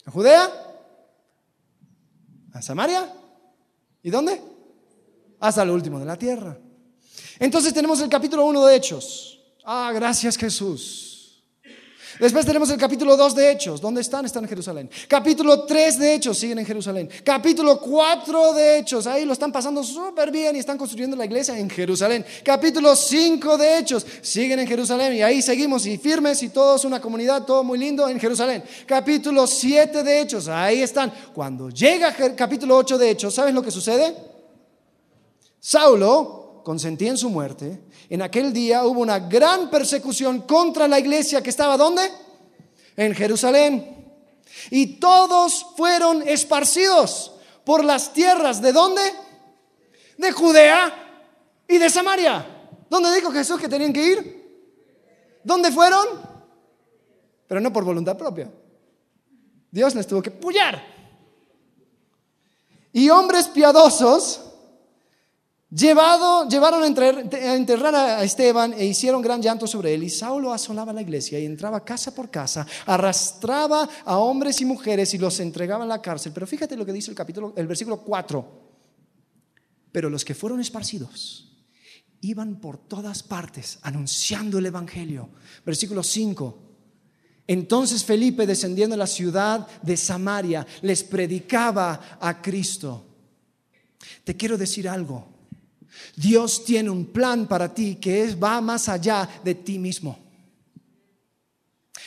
[0.06, 0.50] ¿A Judea?
[2.54, 3.14] ¿A Samaria?
[4.04, 4.42] ¿Y dónde?
[5.40, 6.58] Hasta lo último de la tierra.
[7.40, 9.40] Entonces tenemos el capítulo 1 de Hechos.
[9.64, 11.09] Ah, gracias Jesús.
[12.20, 13.80] Después tenemos el capítulo 2 de Hechos.
[13.80, 14.26] ¿Dónde están?
[14.26, 14.90] Están en Jerusalén.
[15.08, 17.10] Capítulo 3 de Hechos, siguen en Jerusalén.
[17.24, 21.58] Capítulo 4 de Hechos, ahí lo están pasando súper bien y están construyendo la iglesia
[21.58, 22.26] en Jerusalén.
[22.44, 27.00] Capítulo 5 de Hechos, siguen en Jerusalén y ahí seguimos y firmes y todos una
[27.00, 28.66] comunidad, todo muy lindo en Jerusalén.
[28.86, 31.14] Capítulo 7 de Hechos, ahí están.
[31.34, 34.14] Cuando llega capítulo 8 de Hechos, ¿sabes lo que sucede?
[35.58, 36.39] Saulo
[36.70, 41.50] consentía en su muerte en aquel día hubo una gran persecución contra la iglesia que
[41.50, 42.08] estaba ¿dónde?
[42.96, 44.14] En Jerusalén.
[44.70, 47.32] Y todos fueron esparcidos
[47.66, 49.02] por las tierras de dónde?
[50.20, 50.94] De Judea
[51.68, 52.46] y de Samaria.
[52.88, 55.40] ¿Dónde dijo Jesús que tenían que ir?
[55.44, 56.06] ¿Dónde fueron?
[57.48, 58.48] Pero no por voluntad propia.
[59.72, 60.80] Dios les tuvo que pullar.
[62.94, 64.49] Y hombres piadosos
[65.72, 66.88] Llevado, llevaron a
[67.56, 70.04] enterrar a Esteban e hicieron gran llanto sobre él.
[70.04, 75.14] Y Saulo asolaba la iglesia y entraba casa por casa, arrastraba a hombres y mujeres
[75.14, 76.32] y los entregaba en la cárcel.
[76.34, 78.70] Pero fíjate lo que dice el capítulo, el versículo 4.
[79.92, 81.46] Pero los que fueron esparcidos
[82.22, 85.30] iban por todas partes anunciando el evangelio.
[85.64, 86.64] Versículo 5.
[87.46, 93.06] Entonces Felipe, descendiendo a la ciudad de Samaria, les predicaba a Cristo.
[94.24, 95.39] Te quiero decir algo.
[96.16, 100.18] Dios tiene un plan para ti que va más allá de ti mismo.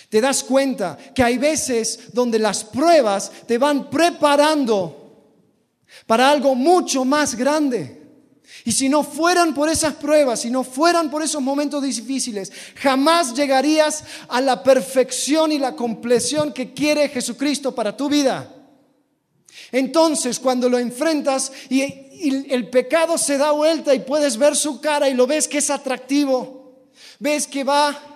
[0.08, 5.02] Te das cuenta que hay veces donde las pruebas te van preparando
[6.06, 8.02] para algo mucho más grande.
[8.64, 13.34] Y si no fueran por esas pruebas, si no fueran por esos momentos difíciles, jamás
[13.34, 18.61] llegarías a la perfección y la compleción que quiere Jesucristo para tu vida.
[19.72, 25.08] Entonces, cuando lo enfrentas y el pecado se da vuelta y puedes ver su cara
[25.08, 26.62] y lo ves que es atractivo.
[27.18, 28.12] Ves que va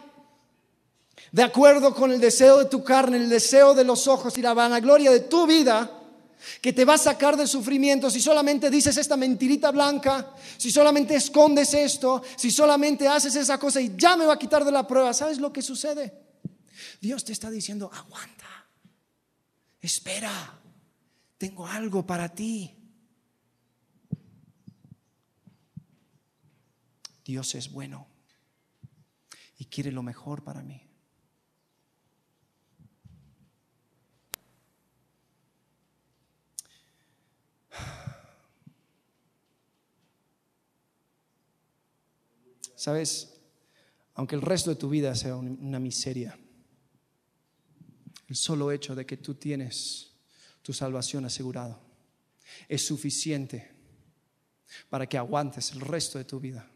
[1.32, 4.54] de acuerdo con el deseo de tu carne, el deseo de los ojos y la
[4.54, 5.90] vanagloria de tu vida,
[6.60, 11.14] que te va a sacar del sufrimiento si solamente dices esta mentirita blanca, si solamente
[11.14, 14.86] escondes esto, si solamente haces esa cosa y ya me va a quitar de la
[14.86, 15.12] prueba.
[15.12, 16.12] ¿Sabes lo que sucede?
[17.00, 18.66] Dios te está diciendo, aguanta,
[19.80, 20.60] espera,
[21.38, 22.76] tengo algo para ti.
[27.24, 28.06] Dios es bueno
[29.58, 30.82] y quiere lo mejor para mí.
[42.76, 43.40] Sabes,
[44.14, 46.38] aunque el resto de tu vida sea una miseria,
[48.28, 50.15] el solo hecho de que tú tienes
[50.66, 51.80] tu salvación asegurado
[52.68, 53.70] es suficiente
[54.90, 56.68] para que aguantes el resto de tu vida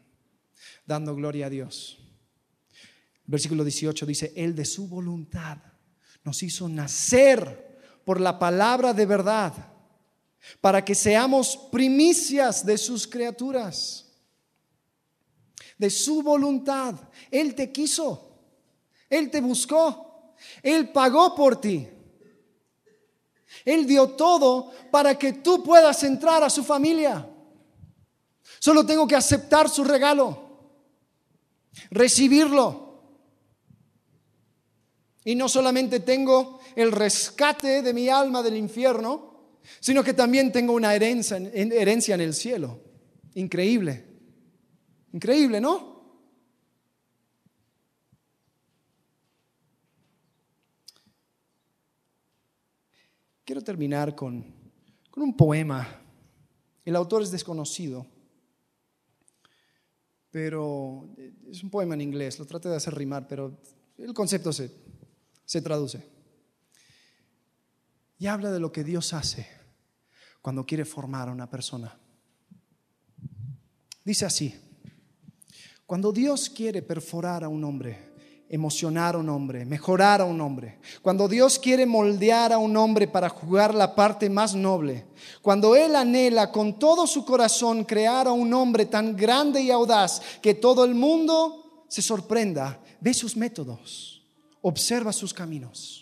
[0.85, 1.99] dando gloria a Dios.
[3.25, 5.57] Versículo 18 dice, Él de su voluntad
[6.23, 9.53] nos hizo nacer por la palabra de verdad,
[10.61, 14.09] para que seamos primicias de sus criaturas.
[15.77, 16.95] De su voluntad.
[17.29, 18.39] Él te quiso,
[19.09, 20.33] Él te buscó,
[20.63, 21.89] Él pagó por ti.
[23.65, 27.27] Él dio todo para que tú puedas entrar a su familia.
[28.59, 30.51] Solo tengo que aceptar su regalo
[31.89, 32.89] recibirlo.
[35.23, 40.73] Y no solamente tengo el rescate de mi alma del infierno, sino que también tengo
[40.73, 42.79] una herencia, herencia en el cielo.
[43.35, 44.05] Increíble.
[45.13, 45.90] Increíble, ¿no?
[53.51, 54.45] Quiero terminar con,
[55.09, 55.85] con un poema.
[56.85, 58.07] El autor es desconocido,
[60.29, 61.13] pero
[61.49, 62.39] es un poema en inglés.
[62.39, 63.59] Lo traté de hacer rimar, pero
[63.97, 64.71] el concepto se,
[65.43, 66.01] se traduce.
[68.19, 69.45] Y habla de lo que Dios hace
[70.41, 71.99] cuando quiere formar a una persona.
[74.05, 74.55] Dice así,
[75.85, 78.10] cuando Dios quiere perforar a un hombre,
[78.51, 80.77] emocionar a un hombre, mejorar a un hombre.
[81.01, 85.05] Cuando Dios quiere moldear a un hombre para jugar la parte más noble.
[85.41, 90.21] Cuando Él anhela con todo su corazón crear a un hombre tan grande y audaz
[90.41, 94.21] que todo el mundo se sorprenda, ve sus métodos,
[94.61, 96.00] observa sus caminos.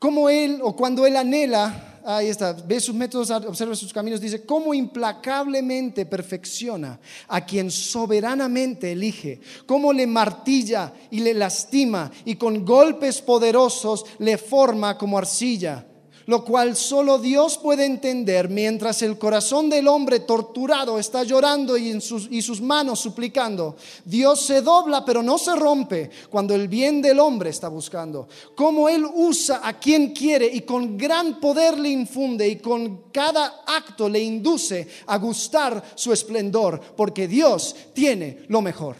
[0.00, 4.46] Como Él o cuando Él anhela ahí está, ve sus métodos, observa sus caminos, dice,
[4.46, 6.98] cómo implacablemente perfecciona
[7.28, 14.38] a quien soberanamente elige, cómo le martilla y le lastima y con golpes poderosos le
[14.38, 15.86] forma como arcilla
[16.30, 22.00] lo cual solo Dios puede entender mientras el corazón del hombre torturado está llorando y,
[22.00, 23.74] sus, y sus manos suplicando.
[24.04, 28.28] Dios se dobla pero no se rompe cuando el bien del hombre está buscando.
[28.54, 33.64] Como Él usa a quien quiere y con gran poder le infunde y con cada
[33.66, 38.94] acto le induce a gustar su esplendor, porque Dios tiene lo mejor.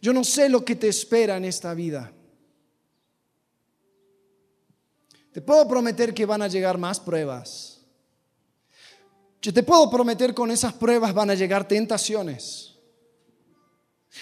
[0.00, 2.12] Yo no sé lo que te espera en esta vida.
[5.34, 7.80] Te puedo prometer que van a llegar más pruebas.
[9.42, 12.76] Yo te puedo prometer con esas pruebas van a llegar tentaciones.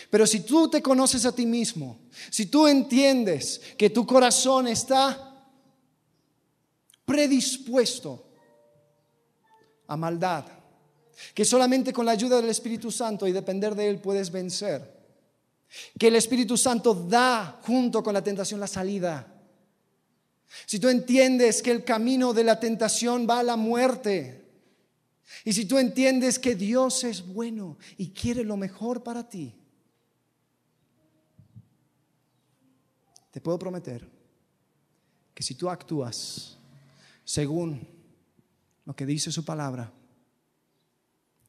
[0.08, 1.98] Pero si tú te conoces a ti mismo,
[2.30, 5.46] si tú entiendes que tu corazón está
[7.04, 8.24] predispuesto
[9.88, 10.46] a maldad,
[11.34, 14.98] que solamente con la ayuda del Espíritu Santo y depender de Él puedes vencer,
[15.98, 19.28] que el Espíritu Santo da junto con la tentación la salida,
[20.66, 24.42] si tú entiendes que el camino de la tentación va a la muerte,
[25.44, 29.54] y si tú entiendes que Dios es bueno y quiere lo mejor para ti,
[33.30, 34.06] te puedo prometer
[35.34, 36.58] que si tú actúas
[37.24, 37.88] según
[38.84, 39.90] lo que dice su palabra,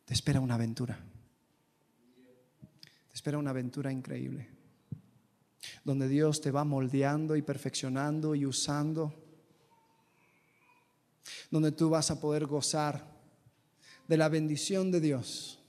[0.06, 0.98] te espera una aventura.
[3.10, 4.53] Te espera una aventura increíble
[5.84, 9.14] donde Dios te va moldeando y perfeccionando y usando,
[11.50, 13.06] donde tú vas a poder gozar
[14.08, 15.60] de la bendición de Dios,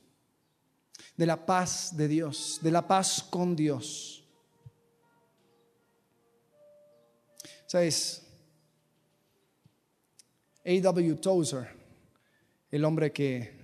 [1.17, 4.25] de la paz de Dios, de la paz con Dios.
[7.67, 8.23] ¿Sabes?
[10.65, 11.15] A.W.
[11.17, 11.69] Tozer,
[12.71, 13.63] el hombre que,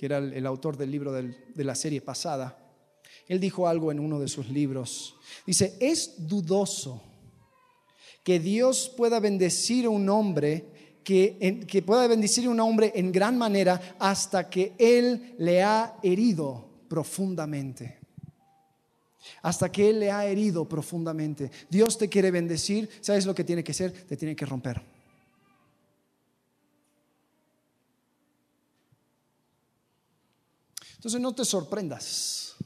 [0.00, 2.63] era el, autor del libro de la serie pasada,
[3.26, 5.16] él dijo algo en uno de sus libros.
[5.46, 7.02] Dice, es dudoso
[8.22, 13.12] que Dios pueda bendecir a un hombre que, que, pueda bendecir a un hombre en
[13.12, 17.98] gran manera hasta que Él le ha herido profundamente.
[19.42, 21.50] Hasta que Él le ha herido profundamente.
[21.68, 22.88] Dios te quiere bendecir.
[23.00, 23.92] ¿Sabes lo que tiene que ser?
[23.92, 24.82] Te tiene que romper.
[30.96, 32.56] Entonces no te sorprendas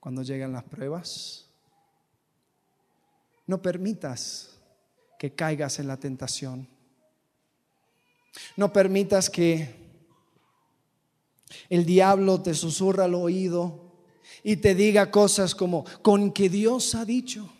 [0.00, 1.46] cuando llegan las pruebas.
[3.46, 4.58] No permitas
[5.18, 6.68] que caigas en la tentación.
[8.56, 9.74] No permitas que
[11.68, 13.88] el diablo te susurra al oído
[14.42, 17.50] y te diga cosas como, con que Dios ha dicho,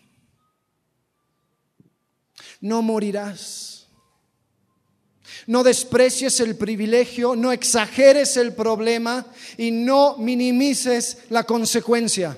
[2.61, 3.88] no morirás.
[5.49, 9.25] No desprecies el privilegio, no exageres el problema
[9.57, 12.37] y no minimices la consecuencia.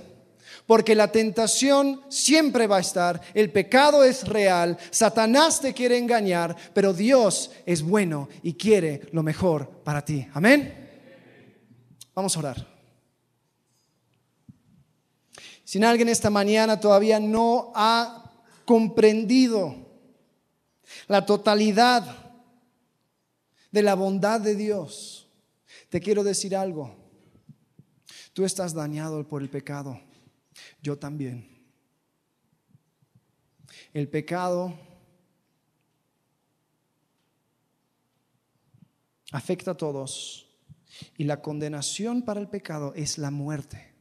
[0.65, 6.55] Porque la tentación siempre va a estar, el pecado es real, Satanás te quiere engañar,
[6.73, 10.29] pero Dios es bueno y quiere lo mejor para ti.
[10.33, 10.89] Amén.
[12.15, 12.67] Vamos a orar.
[15.65, 18.31] Si alguien esta mañana todavía no ha
[18.65, 19.75] comprendido
[21.09, 22.20] la totalidad
[23.71, 25.29] de la bondad de Dios,
[25.89, 26.97] te quiero decir algo.
[28.33, 30.01] Tú estás dañado por el pecado.
[30.83, 31.49] Yo también.
[33.93, 34.79] El pecado
[39.33, 40.49] afecta a todos
[41.17, 43.95] y la condenación para el pecado es la muerte.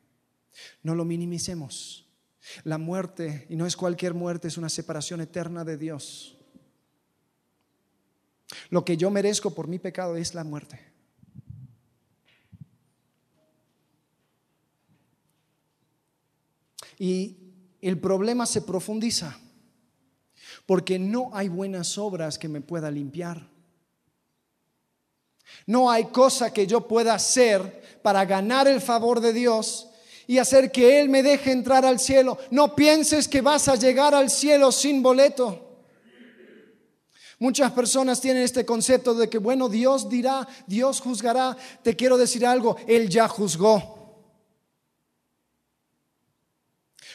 [0.83, 2.07] No lo minimicemos.
[2.63, 6.38] La muerte, y no es cualquier muerte, es una separación eterna de Dios.
[8.69, 10.79] Lo que yo merezco por mi pecado es la muerte.
[16.97, 17.37] Y
[17.81, 19.39] el problema se profundiza
[20.65, 23.49] porque no hay buenas obras que me pueda limpiar.
[25.65, 29.87] No hay cosa que yo pueda hacer para ganar el favor de Dios
[30.27, 32.37] y hacer que Él me deje entrar al cielo.
[32.51, 35.68] No pienses que vas a llegar al cielo sin boleto.
[37.39, 41.55] Muchas personas tienen este concepto de que, bueno, Dios dirá, Dios juzgará.
[41.81, 43.97] Te quiero decir algo, Él ya juzgó.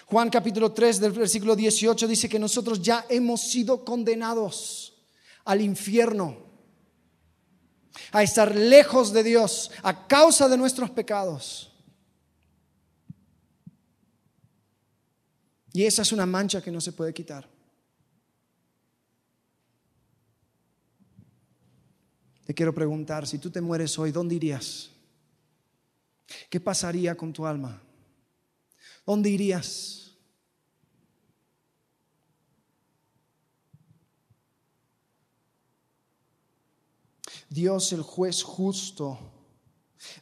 [0.07, 4.95] Juan capítulo 3 del versículo 18 dice que nosotros ya hemos sido condenados
[5.45, 6.39] al infierno,
[8.13, 11.71] a estar lejos de Dios a causa de nuestros pecados.
[15.73, 17.54] Y esa es una mancha que no se puede quitar.
[22.55, 24.91] Quiero preguntar, si tú te mueres hoy, ¿dónde irías?
[26.49, 27.83] ¿Qué pasaría con tu alma?
[29.05, 30.13] ¿Dónde irías?
[37.49, 39.19] Dios, el juez justo,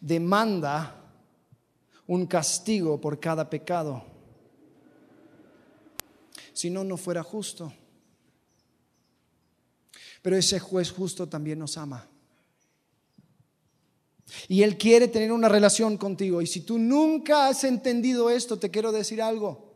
[0.01, 0.99] demanda
[2.07, 4.05] un castigo por cada pecado.
[6.53, 7.73] Si no, no fuera justo.
[10.21, 12.12] Pero ese juez justo también nos ama.
[14.49, 16.43] Y Él quiere tener una relación contigo.
[16.43, 19.73] Y si tú nunca has entendido esto, te quiero decir algo.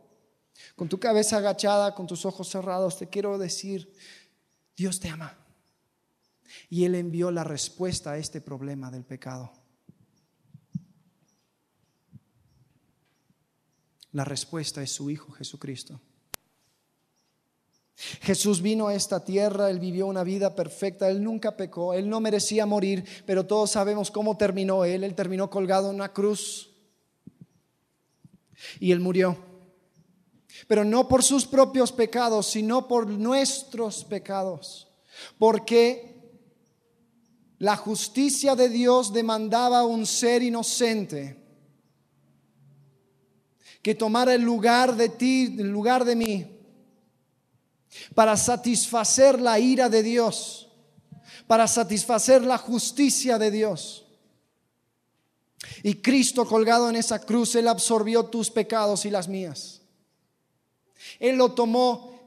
[0.75, 3.93] Con tu cabeza agachada, con tus ojos cerrados, te quiero decir,
[4.75, 5.37] Dios te ama.
[6.69, 9.51] Y Él envió la respuesta a este problema del pecado.
[14.11, 16.01] La respuesta es su Hijo Jesucristo.
[17.97, 22.19] Jesús vino a esta tierra, Él vivió una vida perfecta, Él nunca pecó, Él no
[22.19, 25.03] merecía morir, pero todos sabemos cómo terminó Él.
[25.03, 26.69] Él terminó colgado en una cruz
[28.79, 29.35] y Él murió.
[30.67, 34.87] Pero no por sus propios pecados, sino por nuestros pecados.
[35.39, 36.37] Porque
[37.57, 41.43] la justicia de Dios demandaba un ser inocente
[43.81, 46.56] que tomara el lugar de ti, el lugar de mí
[48.13, 50.69] para satisfacer la ira de Dios,
[51.47, 54.05] para satisfacer la justicia de Dios.
[55.83, 59.81] Y Cristo colgado en esa cruz, Él absorbió tus pecados y las mías.
[61.19, 62.17] Él lo tomó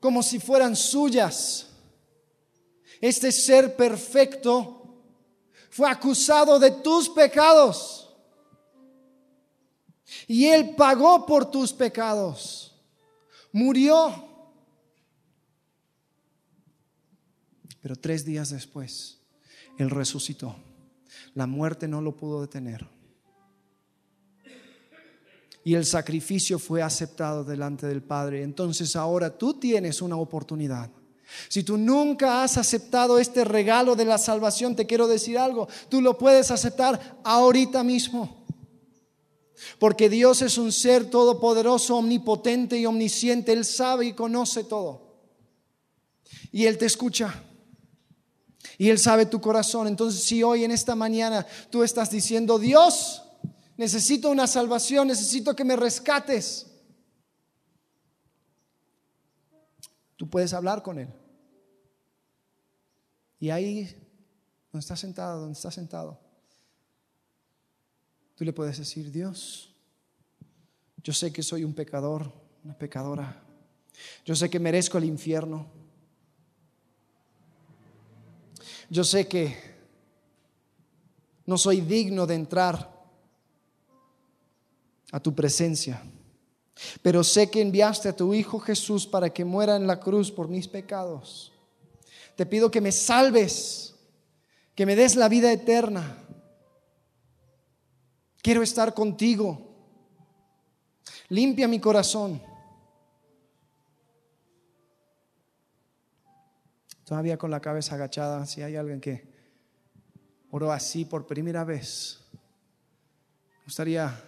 [0.00, 1.66] como si fueran suyas.
[3.00, 4.82] Este ser perfecto
[5.70, 8.10] fue acusado de tus pecados.
[10.26, 12.74] Y Él pagó por tus pecados.
[13.52, 14.31] Murió
[17.82, 19.18] Pero tres días después,
[19.76, 20.56] Él resucitó.
[21.34, 22.86] La muerte no lo pudo detener.
[25.64, 28.42] Y el sacrificio fue aceptado delante del Padre.
[28.42, 30.90] Entonces ahora tú tienes una oportunidad.
[31.48, 35.68] Si tú nunca has aceptado este regalo de la salvación, te quiero decir algo.
[35.88, 38.44] Tú lo puedes aceptar ahorita mismo.
[39.78, 43.52] Porque Dios es un ser todopoderoso, omnipotente y omnisciente.
[43.52, 45.16] Él sabe y conoce todo.
[46.50, 47.42] Y Él te escucha.
[48.82, 49.86] Y Él sabe tu corazón.
[49.86, 53.22] Entonces, si hoy en esta mañana tú estás diciendo, Dios,
[53.76, 56.66] necesito una salvación, necesito que me rescates,
[60.16, 61.08] tú puedes hablar con Él.
[63.38, 63.84] Y ahí,
[64.72, 66.18] donde está sentado, donde está sentado,
[68.34, 69.76] tú le puedes decir, Dios,
[71.04, 72.32] yo sé que soy un pecador,
[72.64, 73.44] una pecadora.
[74.24, 75.81] Yo sé que merezco el infierno.
[78.92, 79.56] Yo sé que
[81.46, 82.92] no soy digno de entrar
[85.10, 86.02] a tu presencia,
[87.00, 90.46] pero sé que enviaste a tu Hijo Jesús para que muera en la cruz por
[90.46, 91.54] mis pecados.
[92.36, 93.94] Te pido que me salves,
[94.74, 96.18] que me des la vida eterna.
[98.42, 99.74] Quiero estar contigo.
[101.30, 102.42] Limpia mi corazón.
[107.12, 109.28] Todavía con la cabeza agachada, si hay alguien que
[110.50, 114.18] oró así por primera vez, me gustaría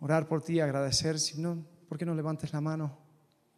[0.00, 2.96] orar por ti, agradecer, si no, ¿por qué no levantes la mano?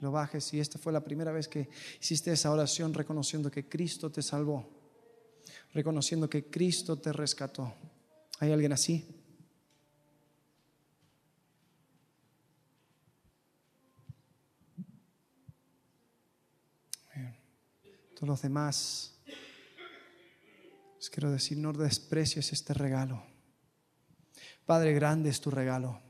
[0.00, 1.68] Lo bajes si esta fue la primera vez que
[2.00, 4.68] hiciste esa oración reconociendo que Cristo te salvó,
[5.72, 7.72] reconociendo que Cristo te rescató.
[8.40, 9.15] ¿Hay alguien así?
[18.16, 19.12] Todos los demás,
[20.96, 23.22] les quiero decir, no desprecies este regalo.
[24.64, 26.00] Padre, grande es tu regalo.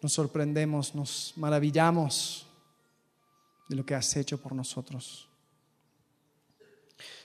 [0.00, 2.46] Nos sorprendemos, nos maravillamos
[3.68, 5.28] de lo que has hecho por nosotros.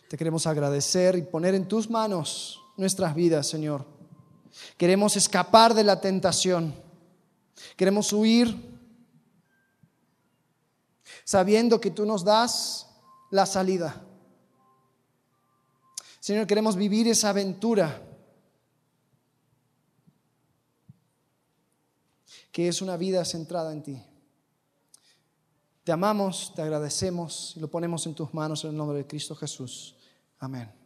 [0.09, 3.85] Te queremos agradecer y poner en tus manos nuestras vidas, Señor.
[4.75, 6.75] Queremos escapar de la tentación.
[7.77, 8.72] Queremos huir
[11.23, 12.87] sabiendo que tú nos das
[13.31, 14.01] la salida.
[16.19, 18.01] Señor, queremos vivir esa aventura
[22.51, 24.01] que es una vida centrada en ti.
[25.83, 29.35] Te amamos, te agradecemos y lo ponemos en tus manos en el nombre de Cristo
[29.35, 29.97] Jesús.
[30.39, 30.82] Amén.